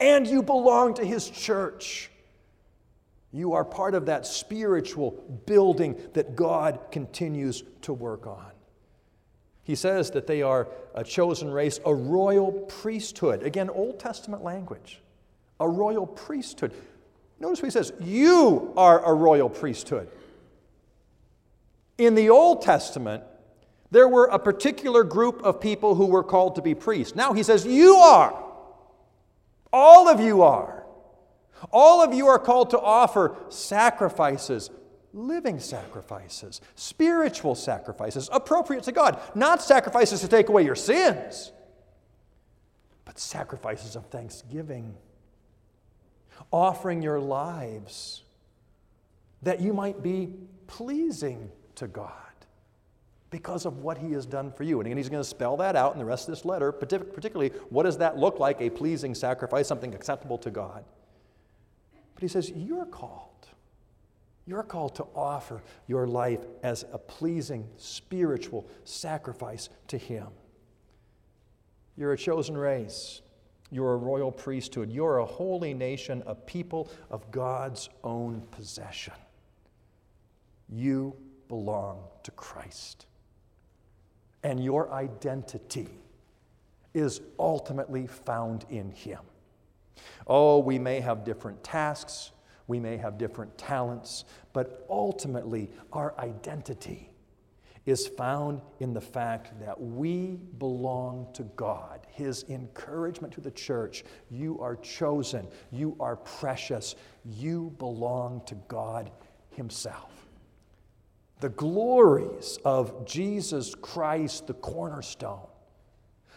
and 0.01 0.27
you 0.27 0.43
belong 0.43 0.95
to 0.95 1.05
His 1.05 1.29
church. 1.29 2.11
You 3.33 3.55
are 3.55 3.65
part 3.65 3.95
of 3.95 4.07
that 4.07 4.27
spiritual 4.27 5.13
building 5.47 5.99
that 6.13 6.37
God 6.37 6.79
continues 6.91 7.65
to 7.83 7.93
work 7.93 8.27
on. 8.27 8.53
He 9.65 9.75
says 9.75 10.11
that 10.11 10.27
they 10.27 10.43
are 10.43 10.69
a 10.95 11.05
chosen 11.05 11.51
race, 11.51 11.81
a 11.87 11.95
royal 11.95 12.53
priesthood. 12.53 13.43
Again, 13.43 13.71
Old 13.71 13.99
Testament 13.99 14.43
language. 14.43 15.01
A 15.61 15.69
royal 15.69 16.07
priesthood. 16.07 16.75
Notice 17.41 17.63
what 17.63 17.67
he 17.67 17.71
says 17.71 17.93
You 18.01 18.73
are 18.77 19.05
a 19.05 19.15
royal 19.15 19.49
priesthood. 19.49 20.09
In 21.97 22.15
the 22.15 22.31
Old 22.31 22.63
Testament, 22.63 23.23
there 23.91 24.09
were 24.09 24.25
a 24.27 24.39
particular 24.39 25.05
group 25.05 25.43
of 25.43 25.61
people 25.61 25.95
who 25.95 26.07
were 26.07 26.25
called 26.25 26.57
to 26.57 26.63
be 26.63 26.75
priests. 26.75 27.15
Now 27.15 27.33
he 27.33 27.43
says, 27.43 27.65
You 27.65 27.95
are. 27.97 28.45
All 29.73 30.09
of 30.09 30.21
you 30.21 30.43
are. 30.43 30.82
All 31.71 32.03
of 32.03 32.13
you 32.13 32.27
are 32.27 32.39
called 32.39 32.71
to 32.71 32.81
offer 32.81 33.37
sacrifices, 33.49 34.71
living 35.13 35.61
sacrifices, 35.61 36.61
spiritual 36.75 37.55
sacrifices, 37.55 38.29
appropriate 38.33 38.85
to 38.85 38.93
God. 38.93 39.21
Not 39.35 39.63
sacrifices 39.63 40.21
to 40.21 40.29
take 40.29 40.49
away 40.49 40.65
your 40.65 40.75
sins, 40.75 41.53
but 43.05 43.19
sacrifices 43.19 43.97
of 43.97 44.07
thanksgiving. 44.07 44.95
Offering 46.51 47.03
your 47.03 47.21
lives 47.21 48.23
that 49.43 49.61
you 49.61 49.73
might 49.73 50.03
be 50.03 50.31
pleasing 50.67 51.51
to 51.77 51.87
God 51.87 52.13
because 53.31 53.65
of 53.65 53.79
what 53.79 53.99
he 53.99 54.13
has 54.13 54.27
done 54.27 54.53
for 54.53 54.63
you. 54.63 54.81
And 54.81 54.97
he's 54.97 55.09
going 55.09 55.23
to 55.23 55.29
spell 55.29 55.57
that 55.59 55.75
out 55.77 55.93
in 55.95 55.99
the 55.99 56.05
rest 56.05 56.29
of 56.29 56.35
this 56.35 56.45
letter, 56.45 56.71
particularly 56.71 57.51
what 57.71 57.85
does 57.85 57.99
that 57.99 58.19
look 58.19 58.39
like, 58.39 58.61
a 58.61 58.71
pleasing 58.71 59.15
sacrifice, 59.15 59.67
something 59.67 59.95
acceptable 59.95 60.39
to 60.39 60.51
God. 60.51 60.85
But 62.23 62.31
he 62.31 62.35
says, 62.35 62.53
You're 62.55 62.87
called. 62.87 63.49
You're 64.47 64.63
called 64.63 64.95
to 64.95 65.07
offer 65.13 65.61
your 65.89 66.07
life 66.07 66.39
as 66.63 66.85
a 66.93 66.99
pleasing 66.99 67.69
spiritual 67.77 68.69
sacrifice 68.85 69.69
to 69.89 69.99
Him. 69.99 70.29
You're 71.97 72.13
a 72.13 72.17
chosen 72.17 72.57
race. 72.57 73.23
You're 73.73 73.95
a 73.95 73.97
royal 73.97 74.31
priesthood. 74.31 74.93
You're 74.93 75.19
a 75.19 75.27
holy 75.27 75.75
nation, 75.75 76.23
a 76.25 76.37
people 76.37 76.93
of 77.11 77.29
God's 77.33 77.89
own 78.05 78.43
possession. 78.53 79.15
You 80.69 81.17
belong 81.49 82.05
to 82.23 82.31
Christ. 82.31 83.07
And 84.45 84.63
your 84.63 84.93
identity 84.93 85.89
is 86.95 87.21
ultimately 87.41 88.07
found 88.07 88.65
in 88.71 88.93
Him. 88.93 89.19
Oh, 90.27 90.59
we 90.59 90.79
may 90.79 91.01
have 91.01 91.25
different 91.25 91.63
tasks, 91.63 92.33
we 92.67 92.79
may 92.79 92.97
have 92.97 93.19
different 93.19 93.57
talents, 93.59 94.25
but 94.53 94.87
ultimately 94.89 95.71
our 95.93 96.15
identity 96.19 97.11
is 97.85 98.07
found 98.07 98.61
in 98.79 98.93
the 98.95 99.01
fact 99.01 99.59
that 99.61 99.81
we 99.81 100.39
belong 100.59 101.27
to 101.35 101.43
God. 101.57 102.07
His 102.11 102.45
encouragement 102.49 103.35
to 103.35 103.41
the 103.41 103.51
church 103.51 104.05
you 104.31 104.61
are 104.61 104.77
chosen, 104.77 105.49
you 105.73 105.97
are 105.99 106.17
precious, 106.17 106.95
you 107.25 107.75
belong 107.79 108.43
to 108.47 108.55
God 108.69 109.11
Himself 109.51 110.23
the 111.43 111.49
glories 111.49 112.57
of 112.65 113.05
Jesus 113.05 113.75
Christ, 113.75 114.47
the 114.47 114.55
cornerstone, 114.55 115.49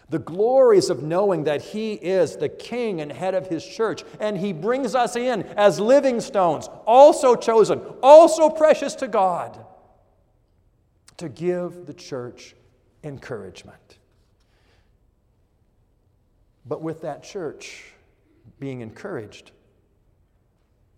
The 0.10 0.20
glories 0.20 0.90
of 0.90 1.02
knowing 1.02 1.46
that 1.46 1.62
He 1.62 1.94
is 1.94 2.38
the 2.38 2.50
King 2.50 3.02
and 3.02 3.12
head 3.12 3.34
of 3.34 3.48
His 3.48 3.66
church, 3.66 4.04
and 4.20 4.38
He 4.38 4.54
brings 4.54 4.94
us 4.94 5.16
in 5.16 5.44
as 5.58 5.80
living 5.80 6.22
stones, 6.22 6.70
also 6.86 7.36
chosen, 7.36 7.80
also 8.04 8.50
precious 8.50 8.94
to 8.96 9.08
God, 9.08 9.66
to 11.18 11.30
give 11.30 11.86
the 11.86 11.94
church 11.94 12.56
encouragement. 13.04 13.98
But 16.66 16.82
with 16.82 17.02
that 17.02 17.24
church 17.24 17.92
being 18.60 18.82
encouraged 18.82 19.52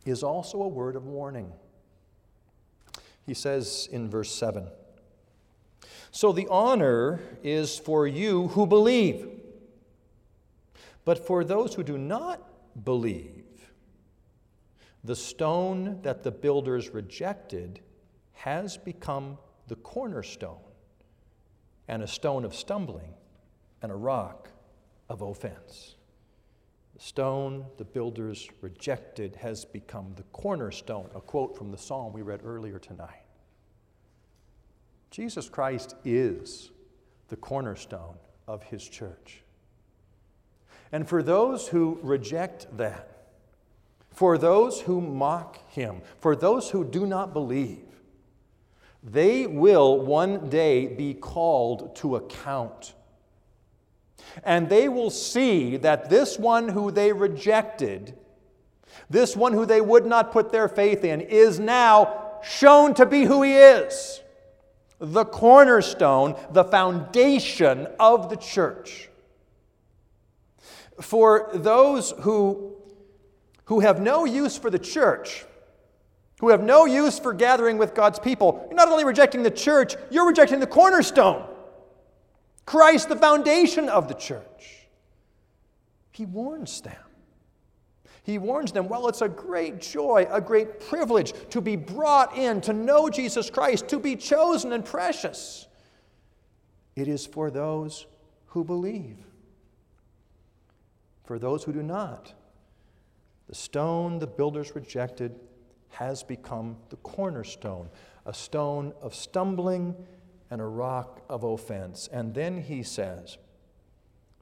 is 0.05 0.23
also 0.23 0.61
a 0.61 0.67
word 0.67 0.95
of 0.95 1.05
warning. 1.05 1.51
He 3.25 3.33
says 3.33 3.89
in 3.91 4.09
verse 4.09 4.33
7 4.33 4.67
So 6.11 6.31
the 6.31 6.47
honor 6.49 7.19
is 7.43 7.77
for 7.77 8.07
you 8.07 8.47
who 8.49 8.65
believe. 8.65 9.27
But 11.05 11.25
for 11.25 11.43
those 11.43 11.73
who 11.73 11.83
do 11.83 11.97
not 11.97 12.41
believe, 12.83 13.43
the 15.03 15.15
stone 15.15 16.01
that 16.01 16.23
the 16.23 16.31
builders 16.31 16.89
rejected 16.89 17.79
has 18.33 18.77
become 18.77 19.37
the 19.67 19.75
cornerstone, 19.77 20.59
and 21.87 22.03
a 22.03 22.07
stone 22.07 22.43
of 22.43 22.53
stumbling, 22.55 23.13
and 23.81 23.91
a 23.91 23.95
rock 23.95 24.49
of 25.09 25.21
offense. 25.21 25.95
The 26.95 27.03
stone 27.03 27.65
the 27.77 27.85
builders 27.85 28.49
rejected 28.61 29.35
has 29.37 29.65
become 29.65 30.13
the 30.15 30.23
cornerstone, 30.23 31.09
a 31.15 31.21
quote 31.21 31.55
from 31.57 31.71
the 31.71 31.77
psalm 31.77 32.11
we 32.11 32.21
read 32.21 32.41
earlier 32.43 32.79
tonight. 32.79 33.26
Jesus 35.17 35.49
Christ 35.49 35.95
is 36.06 36.69
the 37.30 37.38
cornerstone 37.38 38.17
of 38.47 38.62
his 38.62 38.88
church. 38.88 39.41
And 40.91 41.10
for 41.10 41.23
those 41.23 41.67
who 41.67 41.97
reject 42.03 42.67
that, 42.77 43.25
for 44.12 44.38
those 44.38 44.82
who 44.82 45.01
mock 45.01 45.58
him, 45.71 46.03
for 46.19 46.36
those 46.36 46.69
who 46.69 46.86
do 46.86 47.08
not 47.08 47.34
believe, 47.34 47.88
they 49.03 49.47
will 49.47 49.99
one 49.99 50.51
day 50.51 50.86
be 50.86 51.15
called 51.15 51.95
to 51.95 52.17
account 52.17 52.93
and 54.43 54.69
they 54.69 54.88
will 54.88 55.10
see 55.10 55.77
that 55.77 56.12
this 56.12 56.38
one 56.38 56.69
who 56.69 56.91
they 56.91 57.12
rejected, 57.12 58.15
this 59.10 59.36
one 59.36 59.53
who 59.53 59.65
they 59.65 59.82
would 59.82 60.06
not 60.06 60.32
put 60.32 60.51
their 60.51 60.67
faith 60.67 61.03
in, 61.03 61.21
is 61.21 61.60
now 61.60 62.38
shown 62.43 62.93
to 62.93 63.03
be 63.08 63.23
who 63.23 63.41
he 63.41 63.53
is 63.53 64.21
the 64.99 65.25
cornerstone, 65.25 66.36
the 66.51 66.63
foundation 66.63 67.88
of 67.99 68.29
the 68.29 68.36
church. 68.36 69.10
For 71.01 71.49
those 71.53 72.12
who, 72.21 72.75
who 73.65 73.81
have 73.81 74.01
no 74.01 74.25
use 74.25 74.57
for 74.57 74.69
the 74.69 74.79
church, 74.79 75.45
who 76.39 76.49
have 76.49 76.63
no 76.63 76.86
use 76.86 77.19
for 77.19 77.33
gathering 77.33 77.77
with 77.77 77.93
God's 77.93 78.19
people, 78.19 78.65
you're 78.67 78.75
not 78.75 78.89
only 78.89 79.05
rejecting 79.05 79.43
the 79.43 79.51
church, 79.51 79.95
you're 80.10 80.27
rejecting 80.27 80.60
the 80.60 80.67
cornerstone. 80.67 81.47
Christ, 82.65 83.10
the 83.10 83.15
foundation 83.15 83.89
of 83.89 84.07
the 84.07 84.13
church. 84.13 84.88
He 86.12 86.25
warns 86.25 86.81
them. 86.81 87.06
He 88.27 88.37
warns 88.37 88.73
them, 88.73 88.89
well, 88.89 89.07
it's 89.07 89.21
a 89.21 89.29
great 89.29 89.79
joy, 89.79 90.27
a 90.29 90.41
great 90.41 90.81
privilege 90.81 91.31
to 91.49 91.61
be 91.61 91.77
brought 91.77 92.37
in, 92.37 92.59
to 92.59 92.73
know 92.73 93.09
Jesus 93.09 93.49
Christ, 93.49 93.87
to 93.87 93.99
be 93.99 94.17
chosen 94.17 94.73
and 94.73 94.83
precious. 94.83 95.65
It 96.97 97.07
is 97.07 97.25
for 97.25 97.49
those 97.49 98.05
who 98.47 98.65
believe. 98.65 99.15
For 101.23 101.39
those 101.39 101.63
who 101.63 101.71
do 101.71 101.81
not, 101.81 102.33
the 103.47 103.55
stone 103.55 104.19
the 104.19 104.27
builders 104.27 104.75
rejected 104.75 105.39
has 105.91 106.21
become 106.21 106.75
the 106.89 106.97
cornerstone, 106.97 107.87
a 108.25 108.33
stone 108.33 108.91
of 109.01 109.15
stumbling 109.15 109.95
and 110.51 110.59
a 110.59 110.65
rock 110.65 111.21
of 111.29 111.45
offense. 111.45 112.09
And 112.11 112.33
then 112.33 112.61
he 112.61 112.83
says, 112.83 113.37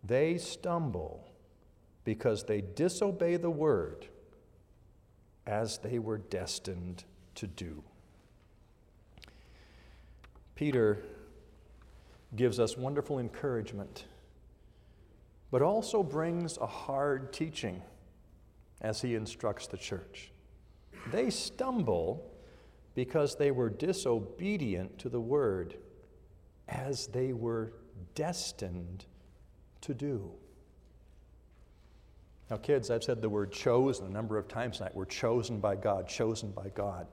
They 0.03 0.39
stumble 0.39 1.24
because 2.05 2.43
they 2.43 2.61
disobey 2.61 3.35
the 3.35 3.49
word 3.49 4.07
as 5.45 5.79
they 5.79 5.99
were 5.99 6.19
destined 6.19 7.03
to 7.33 7.47
do. 7.47 7.83
Peter 10.55 11.03
gives 12.35 12.59
us 12.59 12.77
wonderful 12.77 13.19
encouragement, 13.19 14.05
but 15.51 15.61
also 15.61 16.01
brings 16.01 16.57
a 16.57 16.65
hard 16.65 17.33
teaching 17.33 17.81
as 18.81 19.01
he 19.01 19.15
instructs 19.15 19.67
the 19.67 19.77
church. 19.77 20.31
They 21.11 21.29
stumble 21.29 22.31
because 22.93 23.35
they 23.35 23.51
were 23.51 23.69
disobedient 23.69 24.97
to 24.99 25.09
the 25.09 25.19
word 25.19 25.75
as 26.67 27.07
they 27.07 27.33
were 27.33 27.73
destined 28.15 29.05
to 29.81 29.93
do. 29.93 30.31
Now, 32.49 32.57
kids, 32.57 32.91
I've 32.91 33.03
said 33.03 33.21
the 33.21 33.29
word 33.29 33.51
chosen 33.51 34.05
a 34.05 34.09
number 34.09 34.37
of 34.37 34.47
times 34.47 34.77
tonight. 34.77 34.95
We're 34.95 35.05
chosen 35.05 35.59
by 35.59 35.75
God, 35.75 36.07
chosen 36.07 36.51
by 36.51 36.69
God. 36.75 37.07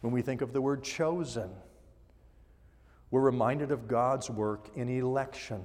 When 0.00 0.12
we 0.12 0.22
think 0.22 0.40
of 0.40 0.52
the 0.52 0.60
word 0.60 0.82
chosen, 0.82 1.50
we're 3.10 3.20
reminded 3.20 3.70
of 3.70 3.86
God's 3.86 4.28
work 4.28 4.70
in 4.74 4.88
election. 4.88 5.62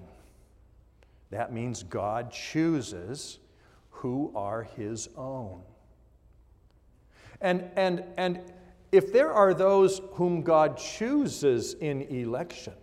That 1.31 1.51
means 1.51 1.83
God 1.83 2.31
chooses 2.31 3.39
who 3.89 4.31
are 4.35 4.63
His 4.63 5.09
own. 5.17 5.61
And, 7.41 7.69
and, 7.75 8.03
and 8.17 8.41
if 8.91 9.11
there 9.11 9.31
are 9.31 9.53
those 9.53 10.01
whom 10.13 10.41
God 10.41 10.77
chooses 10.77 11.73
in 11.75 12.03
election, 12.03 12.73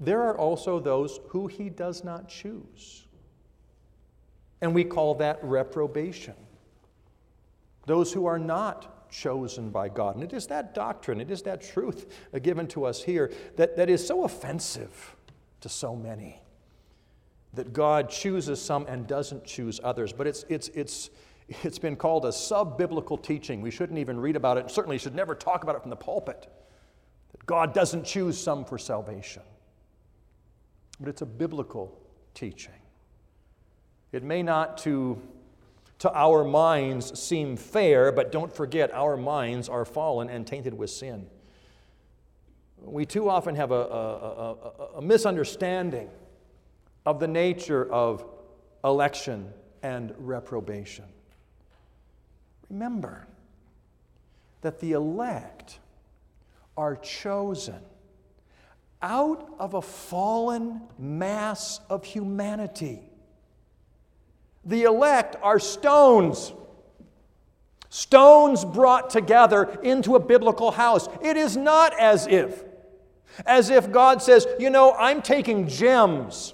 there 0.00 0.22
are 0.22 0.38
also 0.38 0.78
those 0.78 1.20
who 1.28 1.46
he 1.48 1.68
does 1.68 2.04
not 2.04 2.28
choose. 2.28 3.07
And 4.60 4.74
we 4.74 4.84
call 4.84 5.14
that 5.16 5.38
reprobation. 5.42 6.34
Those 7.86 8.12
who 8.12 8.26
are 8.26 8.38
not 8.38 9.10
chosen 9.10 9.70
by 9.70 9.88
God. 9.88 10.16
And 10.16 10.24
it 10.24 10.32
is 10.32 10.46
that 10.48 10.74
doctrine, 10.74 11.20
it 11.20 11.30
is 11.30 11.42
that 11.42 11.62
truth 11.62 12.06
given 12.42 12.66
to 12.68 12.84
us 12.84 13.02
here 13.02 13.32
that, 13.56 13.76
that 13.76 13.88
is 13.88 14.06
so 14.06 14.24
offensive 14.24 15.16
to 15.60 15.68
so 15.68 15.96
many. 15.96 16.42
That 17.54 17.72
God 17.72 18.10
chooses 18.10 18.60
some 18.60 18.86
and 18.86 19.06
doesn't 19.06 19.44
choose 19.44 19.80
others. 19.82 20.12
But 20.12 20.26
it's, 20.26 20.44
it's, 20.48 20.68
it's, 20.68 21.10
it's 21.62 21.78
been 21.78 21.96
called 21.96 22.26
a 22.26 22.32
sub 22.32 22.76
biblical 22.76 23.16
teaching. 23.16 23.62
We 23.62 23.70
shouldn't 23.70 23.98
even 23.98 24.20
read 24.20 24.36
about 24.36 24.58
it, 24.58 24.70
certainly 24.70 24.98
should 24.98 25.14
never 25.14 25.34
talk 25.34 25.62
about 25.62 25.76
it 25.76 25.82
from 25.82 25.90
the 25.90 25.96
pulpit. 25.96 26.46
That 27.32 27.46
God 27.46 27.72
doesn't 27.72 28.04
choose 28.04 28.36
some 28.38 28.64
for 28.64 28.76
salvation 28.76 29.42
but 31.00 31.08
it's 31.08 31.22
a 31.22 31.26
biblical 31.26 31.98
teaching. 32.34 32.72
It 34.12 34.22
may 34.22 34.42
not 34.42 34.78
to, 34.78 35.20
to 36.00 36.12
our 36.12 36.44
minds 36.44 37.18
seem 37.18 37.56
fair, 37.56 38.10
but 38.12 38.32
don't 38.32 38.52
forget 38.52 38.92
our 38.92 39.16
minds 39.16 39.68
are 39.68 39.84
fallen 39.84 40.30
and 40.30 40.46
tainted 40.46 40.74
with 40.74 40.90
sin. 40.90 41.26
We 42.80 43.06
too 43.06 43.28
often 43.28 43.54
have 43.56 43.70
a, 43.70 43.74
a, 43.74 44.52
a, 44.52 44.88
a 44.96 45.02
misunderstanding 45.02 46.08
of 47.04 47.20
the 47.20 47.28
nature 47.28 47.90
of 47.90 48.24
election 48.84 49.52
and 49.82 50.14
reprobation. 50.18 51.04
Remember 52.70 53.26
that 54.60 54.80
the 54.80 54.92
elect 54.92 55.78
are 56.76 56.96
chosen 56.96 57.80
out 59.00 59.54
of 59.58 59.74
a 59.74 59.82
fallen 59.82 60.82
mass 60.98 61.80
of 61.88 62.04
humanity. 62.04 63.07
The 64.68 64.82
elect 64.82 65.34
are 65.42 65.58
stones. 65.58 66.52
Stones 67.88 68.66
brought 68.66 69.08
together 69.08 69.78
into 69.82 70.14
a 70.14 70.20
biblical 70.20 70.70
house. 70.70 71.08
It 71.22 71.38
is 71.38 71.56
not 71.56 71.98
as 71.98 72.26
if, 72.26 72.64
as 73.46 73.70
if 73.70 73.90
God 73.90 74.22
says, 74.22 74.46
you 74.58 74.68
know, 74.68 74.92
I'm 74.92 75.22
taking 75.22 75.68
gems, 75.68 76.52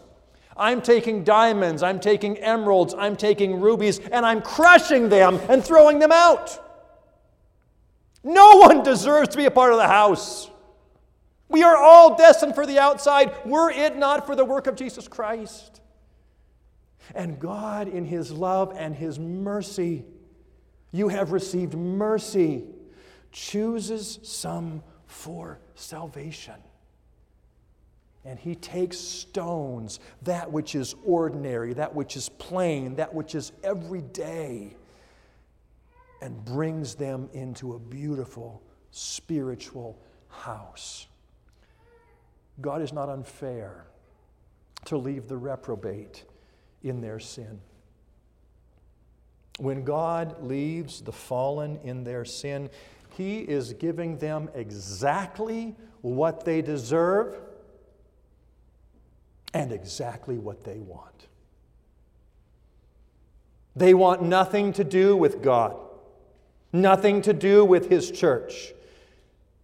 I'm 0.56 0.80
taking 0.80 1.24
diamonds, 1.24 1.82
I'm 1.82 1.98
taking 1.98 2.38
emeralds, 2.38 2.94
I'm 2.96 3.16
taking 3.16 3.60
rubies, 3.60 3.98
and 3.98 4.24
I'm 4.24 4.42
crushing 4.42 5.08
them 5.08 5.40
and 5.48 5.64
throwing 5.64 5.98
them 5.98 6.12
out. 6.12 6.60
No 8.22 8.58
one 8.58 8.84
deserves 8.84 9.30
to 9.30 9.36
be 9.36 9.46
a 9.46 9.50
part 9.50 9.72
of 9.72 9.78
the 9.78 9.88
house. 9.88 10.48
We 11.48 11.64
are 11.64 11.76
all 11.76 12.16
destined 12.16 12.54
for 12.54 12.64
the 12.64 12.78
outside, 12.78 13.34
were 13.44 13.72
it 13.72 13.96
not 13.96 14.24
for 14.24 14.36
the 14.36 14.44
work 14.44 14.68
of 14.68 14.76
Jesus 14.76 15.08
Christ. 15.08 15.80
And 17.14 17.38
God, 17.38 17.88
in 17.88 18.04
His 18.04 18.30
love 18.30 18.72
and 18.76 18.94
His 18.94 19.18
mercy, 19.18 20.04
you 20.92 21.08
have 21.08 21.32
received 21.32 21.74
mercy, 21.74 22.64
chooses 23.32 24.20
some 24.22 24.82
for 25.06 25.58
salvation. 25.74 26.54
And 28.24 28.38
he 28.38 28.54
takes 28.54 28.96
stones, 28.96 30.00
that 30.22 30.50
which 30.50 30.74
is 30.74 30.94
ordinary, 31.04 31.74
that 31.74 31.94
which 31.94 32.16
is 32.16 32.28
plain, 32.28 32.94
that 32.96 33.12
which 33.12 33.34
is 33.34 33.52
everyday, 33.62 34.76
and 36.22 36.42
brings 36.44 36.94
them 36.94 37.28
into 37.34 37.74
a 37.74 37.78
beautiful 37.78 38.62
spiritual 38.92 39.98
house. 40.28 41.06
God 42.60 42.80
is 42.80 42.92
not 42.92 43.08
unfair 43.08 43.84
to 44.86 44.96
leave 44.96 45.28
the 45.28 45.36
reprobate 45.36 46.24
in 46.84 47.00
their 47.00 47.18
sin. 47.18 47.60
When 49.58 49.84
God 49.84 50.42
leaves 50.42 51.00
the 51.00 51.12
fallen 51.12 51.78
in 51.82 52.04
their 52.04 52.24
sin, 52.24 52.70
He 53.16 53.38
is 53.38 53.72
giving 53.72 54.18
them 54.18 54.50
exactly 54.54 55.74
what 56.02 56.44
they 56.44 56.60
deserve 56.60 57.36
and 59.52 59.72
exactly 59.72 60.36
what 60.38 60.64
they 60.64 60.78
want. 60.78 61.28
They 63.76 63.94
want 63.94 64.22
nothing 64.22 64.72
to 64.74 64.84
do 64.84 65.16
with 65.16 65.42
God, 65.42 65.76
nothing 66.72 67.22
to 67.22 67.32
do 67.32 67.64
with 67.64 67.88
His 67.88 68.10
church. 68.10 68.72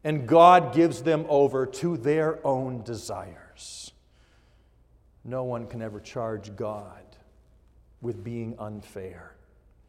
And 0.03 0.27
God 0.27 0.73
gives 0.73 1.03
them 1.03 1.27
over 1.29 1.67
to 1.67 1.99
their 1.99 2.45
own 2.47 2.83
desires. 2.83 3.93
No 5.25 5.45
one 5.45 5.67
can 5.67 5.83
ever 5.83 6.01
charge 6.01 6.57
God 6.57 7.10
with 8.01 8.25
being 8.25 8.55
unfair. 8.59 9.35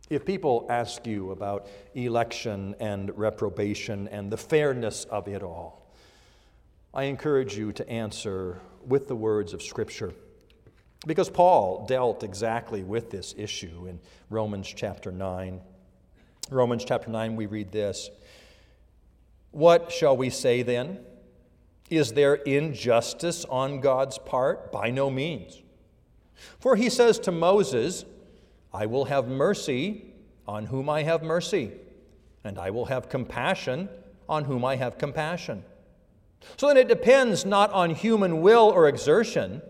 If 0.09 0.25
people 0.25 0.65
ask 0.69 1.07
you 1.07 1.31
about 1.31 1.67
election 1.95 2.75
and 2.79 3.17
reprobation 3.17 4.09
and 4.09 4.29
the 4.31 4.37
fairness 4.37 5.05
of 5.05 5.27
it 5.27 5.41
all, 5.41 5.89
I 6.93 7.03
encourage 7.03 7.57
you 7.57 7.71
to 7.73 7.89
answer 7.89 8.59
with 8.85 9.07
the 9.07 9.15
words 9.15 9.53
of 9.53 9.61
Scripture. 9.61 10.13
Because 11.07 11.29
Paul 11.29 11.85
dealt 11.87 12.23
exactly 12.23 12.83
with 12.83 13.09
this 13.09 13.33
issue 13.37 13.87
in 13.87 13.99
Romans 14.29 14.71
chapter 14.75 15.11
9. 15.11 15.61
Romans 16.49 16.83
chapter 16.83 17.09
9, 17.09 17.35
we 17.37 17.45
read 17.45 17.71
this 17.71 18.09
What 19.51 19.91
shall 19.91 20.17
we 20.17 20.29
say 20.29 20.61
then? 20.61 20.99
Is 21.89 22.13
there 22.13 22.35
injustice 22.35 23.45
on 23.45 23.79
God's 23.79 24.17
part? 24.17 24.71
By 24.71 24.91
no 24.91 25.09
means. 25.09 25.61
For 26.59 26.75
he 26.75 26.89
says 26.89 27.19
to 27.19 27.31
Moses, 27.31 28.05
I 28.73 28.85
will 28.85 29.05
have 29.05 29.27
mercy 29.27 30.05
on 30.47 30.67
whom 30.67 30.89
I 30.89 31.03
have 31.03 31.23
mercy, 31.23 31.71
and 32.43 32.57
I 32.57 32.69
will 32.69 32.85
have 32.85 33.09
compassion 33.09 33.89
on 34.27 34.45
whom 34.45 34.63
I 34.63 34.75
have 34.77 34.97
compassion. 34.97 35.63
So 36.57 36.67
then 36.67 36.77
it 36.77 36.87
depends 36.87 37.45
not 37.45 37.71
on 37.71 37.91
human 37.91 38.41
will 38.41 38.69
or 38.69 38.87
exertion, 38.87 39.61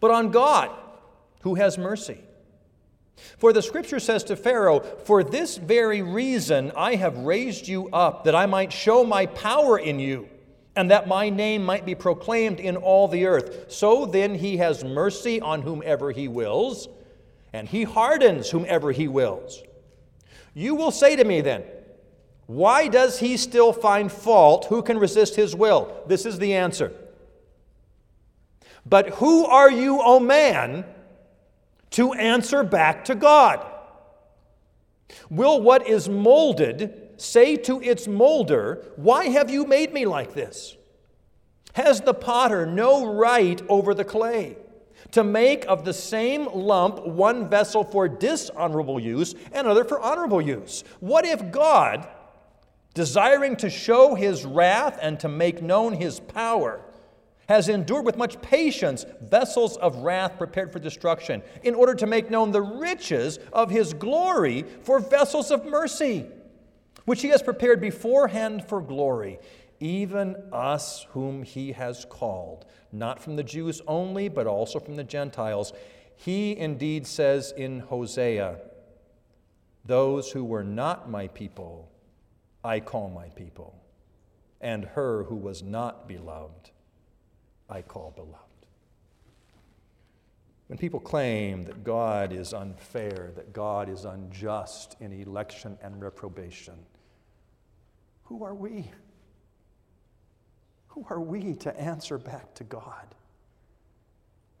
but 0.00 0.10
on 0.10 0.30
God 0.30 0.70
who 1.40 1.54
has 1.54 1.78
mercy. 1.78 2.18
For 3.38 3.52
the 3.52 3.62
scripture 3.62 4.00
says 4.00 4.24
to 4.24 4.36
Pharaoh, 4.36 4.80
For 4.80 5.22
this 5.22 5.56
very 5.56 6.02
reason 6.02 6.72
I 6.76 6.96
have 6.96 7.18
raised 7.18 7.68
you 7.68 7.88
up, 7.90 8.24
that 8.24 8.34
I 8.34 8.46
might 8.46 8.72
show 8.72 9.04
my 9.04 9.26
power 9.26 9.78
in 9.78 10.00
you, 10.00 10.28
and 10.74 10.90
that 10.90 11.06
my 11.06 11.28
name 11.28 11.64
might 11.64 11.84
be 11.84 11.94
proclaimed 11.94 12.58
in 12.58 12.76
all 12.76 13.08
the 13.08 13.26
earth. 13.26 13.70
So 13.70 14.06
then 14.06 14.34
he 14.34 14.56
has 14.56 14.84
mercy 14.84 15.40
on 15.40 15.62
whomever 15.62 16.12
he 16.12 16.28
wills 16.28 16.88
and 17.52 17.68
he 17.68 17.82
hardens 17.82 18.50
whomever 18.50 18.92
he 18.92 19.08
wills. 19.08 19.62
You 20.54 20.74
will 20.74 20.90
say 20.90 21.16
to 21.16 21.24
me 21.24 21.40
then, 21.42 21.64
Why 22.46 22.88
does 22.88 23.20
he 23.20 23.36
still 23.36 23.72
find 23.72 24.10
fault? 24.10 24.66
Who 24.66 24.82
can 24.82 24.98
resist 24.98 25.36
his 25.36 25.54
will? 25.54 26.02
This 26.06 26.24
is 26.24 26.38
the 26.38 26.54
answer. 26.54 26.92
But 28.84 29.10
who 29.10 29.44
are 29.44 29.70
you, 29.70 30.00
O 30.02 30.18
man, 30.18 30.84
to 31.90 32.12
answer 32.14 32.62
back 32.62 33.04
to 33.06 33.14
God? 33.14 33.64
Will 35.30 35.60
what 35.60 35.86
is 35.86 36.08
molded 36.08 37.01
say 37.22 37.56
to 37.56 37.80
its 37.80 38.08
molder, 38.08 38.84
Why 38.96 39.26
have 39.26 39.50
you 39.50 39.64
made 39.66 39.92
me 39.92 40.06
like 40.06 40.34
this? 40.34 40.76
Has 41.74 42.00
the 42.00 42.14
potter 42.14 42.66
no 42.66 43.14
right 43.14 43.60
over 43.68 43.94
the 43.94 44.04
clay? 44.04 44.56
to 45.12 45.22
make 45.22 45.64
of 45.66 45.84
the 45.84 45.92
same 45.92 46.46
lump 46.52 47.06
one 47.06 47.48
vessel 47.48 47.84
for 47.84 48.08
dishonorable 48.08 48.98
use 48.98 49.34
and 49.52 49.66
another 49.66 49.84
for 49.84 50.00
honorable 50.00 50.40
use. 50.40 50.84
What 51.00 51.24
if 51.26 51.52
God, 51.52 52.08
desiring 52.94 53.56
to 53.56 53.70
show 53.70 54.14
his 54.14 54.44
wrath 54.44 54.98
and 55.00 55.20
to 55.20 55.28
make 55.28 55.62
known 55.62 55.94
his 55.94 56.18
power, 56.18 56.80
has 57.48 57.68
endured 57.68 58.06
with 58.06 58.16
much 58.16 58.40
patience 58.40 59.04
vessels 59.20 59.76
of 59.76 59.96
wrath 59.96 60.38
prepared 60.38 60.72
for 60.72 60.78
destruction, 60.78 61.42
in 61.62 61.74
order 61.74 61.94
to 61.94 62.06
make 62.06 62.30
known 62.30 62.50
the 62.50 62.62
riches 62.62 63.38
of 63.52 63.68
his 63.70 63.92
glory 63.92 64.64
for 64.82 64.98
vessels 64.98 65.50
of 65.50 65.66
mercy, 65.66 66.26
which 67.04 67.22
he 67.22 67.28
has 67.28 67.42
prepared 67.42 67.80
beforehand 67.80 68.64
for 68.68 68.80
glory, 68.80 69.38
even 69.80 70.36
us 70.52 71.06
whom 71.10 71.42
he 71.42 71.72
has 71.72 72.04
called 72.08 72.66
not 72.92 73.20
from 73.22 73.36
the 73.36 73.42
Jews 73.42 73.80
only, 73.88 74.28
but 74.28 74.46
also 74.46 74.78
from 74.78 74.96
the 74.96 75.04
Gentiles. 75.04 75.72
He 76.14 76.56
indeed 76.56 77.06
says 77.06 77.52
in 77.56 77.80
Hosea, 77.80 78.58
Those 79.84 80.30
who 80.30 80.44
were 80.44 80.62
not 80.62 81.10
my 81.10 81.28
people, 81.28 81.90
I 82.62 82.80
call 82.80 83.08
my 83.08 83.28
people, 83.30 83.74
and 84.60 84.84
her 84.84 85.24
who 85.24 85.36
was 85.36 85.62
not 85.62 86.06
beloved, 86.06 86.70
I 87.68 87.82
call 87.82 88.12
beloved. 88.14 88.51
When 90.72 90.78
people 90.78 91.00
claim 91.00 91.64
that 91.64 91.84
God 91.84 92.32
is 92.32 92.54
unfair, 92.54 93.32
that 93.36 93.52
God 93.52 93.90
is 93.90 94.06
unjust 94.06 94.96
in 95.00 95.12
election 95.12 95.76
and 95.82 96.00
reprobation, 96.00 96.72
who 98.22 98.42
are 98.42 98.54
we? 98.54 98.90
Who 100.86 101.04
are 101.10 101.20
we 101.20 101.56
to 101.56 101.78
answer 101.78 102.16
back 102.16 102.54
to 102.54 102.64
God? 102.64 103.14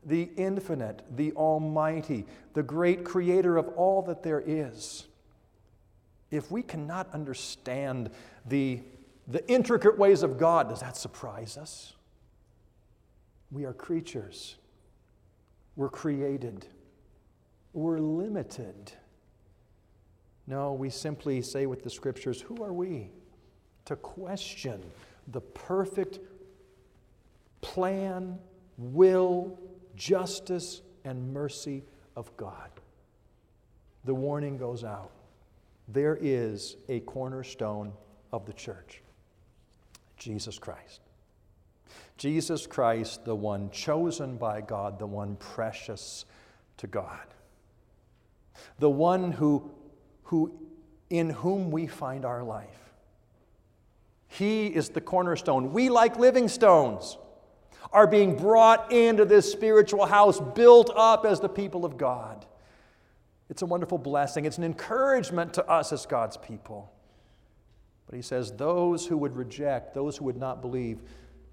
The 0.04 0.28
infinite, 0.36 1.00
the 1.16 1.32
almighty, 1.32 2.26
the 2.52 2.62
great 2.62 3.04
creator 3.04 3.56
of 3.56 3.68
all 3.68 4.02
that 4.02 4.22
there 4.22 4.42
is. 4.46 5.06
If 6.30 6.50
we 6.50 6.62
cannot 6.62 7.08
understand 7.14 8.10
the, 8.44 8.82
the 9.28 9.50
intricate 9.50 9.96
ways 9.96 10.22
of 10.22 10.36
God, 10.36 10.68
does 10.68 10.80
that 10.80 10.98
surprise 10.98 11.56
us? 11.56 11.94
We 13.50 13.64
are 13.64 13.72
creatures. 13.72 14.56
We're 15.76 15.88
created. 15.88 16.66
We're 17.72 17.98
limited. 17.98 18.92
No, 20.46 20.72
we 20.72 20.90
simply 20.90 21.40
say 21.42 21.66
with 21.66 21.82
the 21.82 21.90
scriptures, 21.90 22.40
who 22.40 22.62
are 22.62 22.72
we 22.72 23.10
to 23.84 23.96
question 23.96 24.82
the 25.28 25.40
perfect 25.40 26.18
plan, 27.60 28.38
will, 28.76 29.58
justice, 29.96 30.82
and 31.04 31.32
mercy 31.32 31.84
of 32.16 32.36
God. 32.36 32.70
The 34.04 34.14
warning 34.14 34.56
goes 34.56 34.84
out. 34.84 35.12
There 35.88 36.18
is 36.20 36.76
a 36.88 37.00
cornerstone 37.00 37.92
of 38.32 38.46
the 38.46 38.52
church 38.52 39.02
Jesus 40.16 40.58
Christ. 40.58 41.00
Jesus 42.16 42.66
Christ, 42.66 43.24
the 43.24 43.34
one 43.34 43.70
chosen 43.70 44.36
by 44.36 44.60
God, 44.60 44.98
the 44.98 45.06
one 45.06 45.36
precious 45.36 46.24
to 46.76 46.86
God, 46.86 47.26
the 48.78 48.90
one 48.90 49.32
who, 49.32 49.70
who, 50.24 50.52
in 51.10 51.30
whom 51.30 51.70
we 51.70 51.86
find 51.86 52.24
our 52.24 52.42
life. 52.42 52.68
He 54.28 54.68
is 54.68 54.90
the 54.90 55.00
cornerstone. 55.00 55.72
We, 55.72 55.90
like 55.90 56.18
living 56.18 56.48
stones, 56.48 57.18
are 57.92 58.06
being 58.06 58.36
brought 58.36 58.90
into 58.90 59.24
this 59.24 59.50
spiritual 59.50 60.06
house, 60.06 60.40
built 60.40 60.90
up 60.96 61.26
as 61.26 61.40
the 61.40 61.48
people 61.48 61.84
of 61.84 61.98
God. 61.98 62.46
It's 63.50 63.60
a 63.60 63.66
wonderful 63.66 63.98
blessing. 63.98 64.46
It's 64.46 64.56
an 64.56 64.64
encouragement 64.64 65.52
to 65.54 65.66
us 65.68 65.92
as 65.92 66.06
God's 66.06 66.38
people. 66.38 66.90
But 68.06 68.16
he 68.16 68.22
says, 68.22 68.52
those 68.52 69.06
who 69.06 69.18
would 69.18 69.36
reject, 69.36 69.92
those 69.92 70.16
who 70.16 70.24
would 70.24 70.38
not 70.38 70.62
believe, 70.62 71.00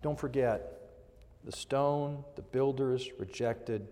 don't 0.02 0.20
forget, 0.20 0.76
the 1.44 1.52
stone 1.52 2.24
the 2.36 2.42
builders 2.42 3.10
rejected 3.18 3.88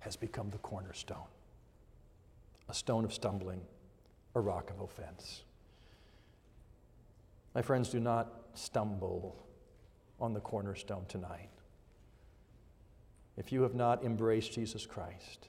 has 0.00 0.16
become 0.16 0.50
the 0.50 0.58
cornerstone 0.58 1.26
a 2.68 2.74
stone 2.74 3.04
of 3.04 3.12
stumbling, 3.12 3.60
a 4.34 4.40
rock 4.40 4.70
of 4.70 4.80
offense. 4.80 5.44
My 7.54 7.62
friends, 7.62 7.90
do 7.90 8.00
not 8.00 8.28
stumble 8.54 9.46
on 10.20 10.34
the 10.34 10.40
cornerstone 10.40 11.04
tonight. 11.08 11.50
If 13.36 13.52
you 13.52 13.62
have 13.62 13.74
not 13.74 14.04
embraced 14.04 14.52
Jesus 14.52 14.86
Christ, 14.86 15.48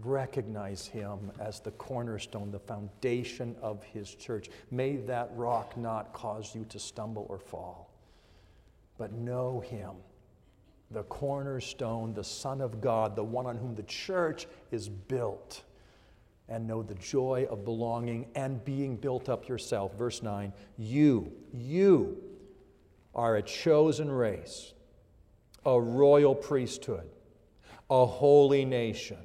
recognize 0.00 0.86
him 0.86 1.32
as 1.40 1.60
the 1.60 1.70
cornerstone, 1.72 2.50
the 2.50 2.58
foundation 2.58 3.56
of 3.60 3.82
his 3.82 4.14
church. 4.14 4.48
May 4.70 4.96
that 4.96 5.30
rock 5.34 5.76
not 5.76 6.12
cause 6.12 6.54
you 6.54 6.64
to 6.66 6.78
stumble 6.78 7.26
or 7.28 7.38
fall, 7.38 7.90
but 8.98 9.12
know 9.12 9.60
him 9.60 9.92
the 10.90 11.02
cornerstone, 11.04 12.14
the 12.14 12.24
Son 12.24 12.60
of 12.60 12.80
God, 12.80 13.14
the 13.14 13.24
one 13.24 13.46
on 13.46 13.56
whom 13.56 13.74
the 13.74 13.82
church 13.82 14.46
is 14.70 14.88
built. 14.88 15.62
And 16.48 16.66
know 16.66 16.82
the 16.82 16.94
joy 16.94 17.46
of 17.50 17.64
belonging 17.64 18.26
and 18.34 18.64
being 18.64 18.96
built 18.96 19.28
up 19.28 19.48
yourself. 19.48 19.94
Verse 19.98 20.22
9, 20.22 20.50
you, 20.78 21.30
you 21.52 22.16
are 23.14 23.36
a 23.36 23.42
chosen 23.42 24.10
race, 24.10 24.72
a 25.66 25.78
royal 25.78 26.34
priesthood, 26.34 27.10
a 27.90 28.06
holy 28.06 28.64
nation, 28.64 29.18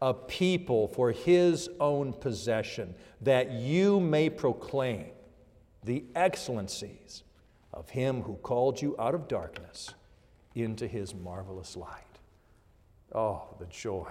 a 0.00 0.14
people 0.14 0.88
for 0.88 1.12
his 1.12 1.68
own 1.78 2.14
possession, 2.14 2.94
that 3.20 3.52
you 3.52 4.00
may 4.00 4.30
proclaim 4.30 5.10
the 5.84 6.04
excellencies 6.14 7.22
of 7.76 7.90
him 7.90 8.22
who 8.22 8.36
called 8.36 8.80
you 8.80 8.96
out 8.98 9.14
of 9.14 9.28
darkness 9.28 9.94
into 10.54 10.88
his 10.88 11.14
marvelous 11.14 11.76
light. 11.76 12.02
Oh, 13.14 13.54
the 13.60 13.66
joy 13.66 14.10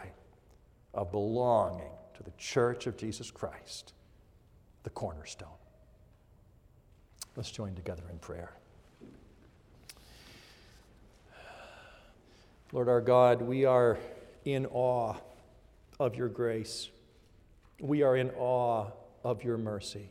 of 0.93 1.12
belonging 1.12 1.91
to 2.13 2.23
the 2.23 2.32
church 2.38 2.86
of 2.86 2.95
Jesus 2.95 3.32
Christ, 3.32 3.93
the 4.84 4.91
cornerstone. 4.91 5.49
Let's 7.36 7.51
join 7.51 7.75
together 7.75 8.04
in 8.10 8.19
prayer. 8.19 8.54
Lord 12.71 12.88
our 12.88 13.01
God, 13.01 13.41
we 13.41 13.65
are 13.65 13.97
in 14.45 14.67
awe 14.67 15.15
of 15.99 16.15
your 16.15 16.30
grace. 16.30 16.89
We 17.80 18.04
are 18.04 18.15
in 18.15 18.30
awe 18.32 18.91
of 19.23 19.43
your 19.43 19.58
mercy. 19.58 20.10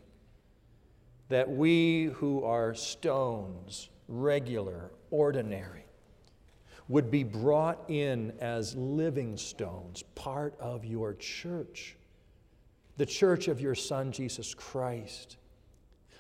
That 1.28 1.50
we 1.50 2.04
who 2.14 2.44
are 2.44 2.74
stones, 2.74 3.88
regular, 4.08 4.90
ordinary, 5.10 5.84
would 6.88 7.10
be 7.10 7.24
brought 7.24 7.82
in 7.88 8.32
as 8.40 8.76
living 8.76 9.36
stones, 9.36 10.02
part 10.14 10.54
of 10.60 10.84
your 10.84 11.14
church, 11.14 11.96
the 12.96 13.06
church 13.06 13.48
of 13.48 13.60
your 13.60 13.74
Son, 13.74 14.12
Jesus 14.12 14.54
Christ. 14.54 15.38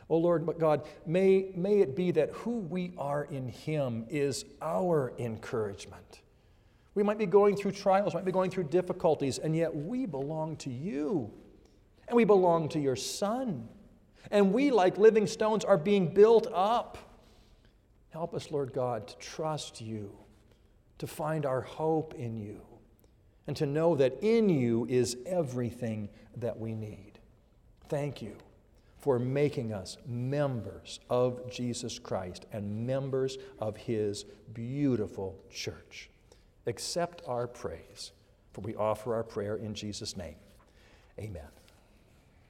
Oh 0.08 0.16
Lord 0.18 0.46
God, 0.58 0.86
may, 1.06 1.50
may 1.54 1.80
it 1.80 1.94
be 1.94 2.10
that 2.12 2.30
who 2.30 2.58
we 2.58 2.92
are 2.98 3.24
in 3.24 3.48
Him 3.48 4.06
is 4.08 4.44
our 4.60 5.12
encouragement. 5.18 6.22
We 6.94 7.02
might 7.02 7.18
be 7.18 7.26
going 7.26 7.56
through 7.56 7.72
trials, 7.72 8.14
might 8.14 8.24
be 8.24 8.32
going 8.32 8.50
through 8.50 8.64
difficulties, 8.64 9.38
and 9.38 9.56
yet 9.56 9.74
we 9.74 10.06
belong 10.06 10.56
to 10.58 10.70
you. 10.70 11.30
And 12.06 12.16
we 12.16 12.24
belong 12.24 12.68
to 12.70 12.78
your 12.78 12.96
Son. 12.96 13.68
And 14.30 14.52
we, 14.52 14.70
like 14.70 14.98
living 14.98 15.26
stones, 15.26 15.64
are 15.64 15.78
being 15.78 16.12
built 16.12 16.46
up. 16.52 16.98
Help 18.10 18.34
us, 18.34 18.50
Lord 18.50 18.72
God, 18.72 19.08
to 19.08 19.16
trust 19.18 19.80
you, 19.80 20.10
to 20.98 21.06
find 21.06 21.44
our 21.44 21.60
hope 21.60 22.14
in 22.14 22.36
you, 22.36 22.60
and 23.46 23.56
to 23.56 23.66
know 23.66 23.94
that 23.96 24.22
in 24.22 24.48
you 24.48 24.86
is 24.88 25.16
everything 25.26 26.08
that 26.36 26.58
we 26.58 26.74
need. 26.74 27.18
Thank 27.88 28.22
you 28.22 28.36
for 28.98 29.18
making 29.18 29.72
us 29.72 29.98
members 30.06 31.00
of 31.10 31.50
Jesus 31.50 31.98
Christ 31.98 32.46
and 32.52 32.86
members 32.86 33.36
of 33.58 33.76
his 33.76 34.24
beautiful 34.54 35.38
church 35.52 36.08
accept 36.66 37.22
our 37.26 37.46
praise, 37.46 38.12
for 38.52 38.62
we 38.62 38.74
offer 38.74 39.14
our 39.14 39.22
prayer 39.22 39.56
in 39.56 39.74
Jesus' 39.74 40.16
name. 40.16 40.36
Amen. 41.18 41.48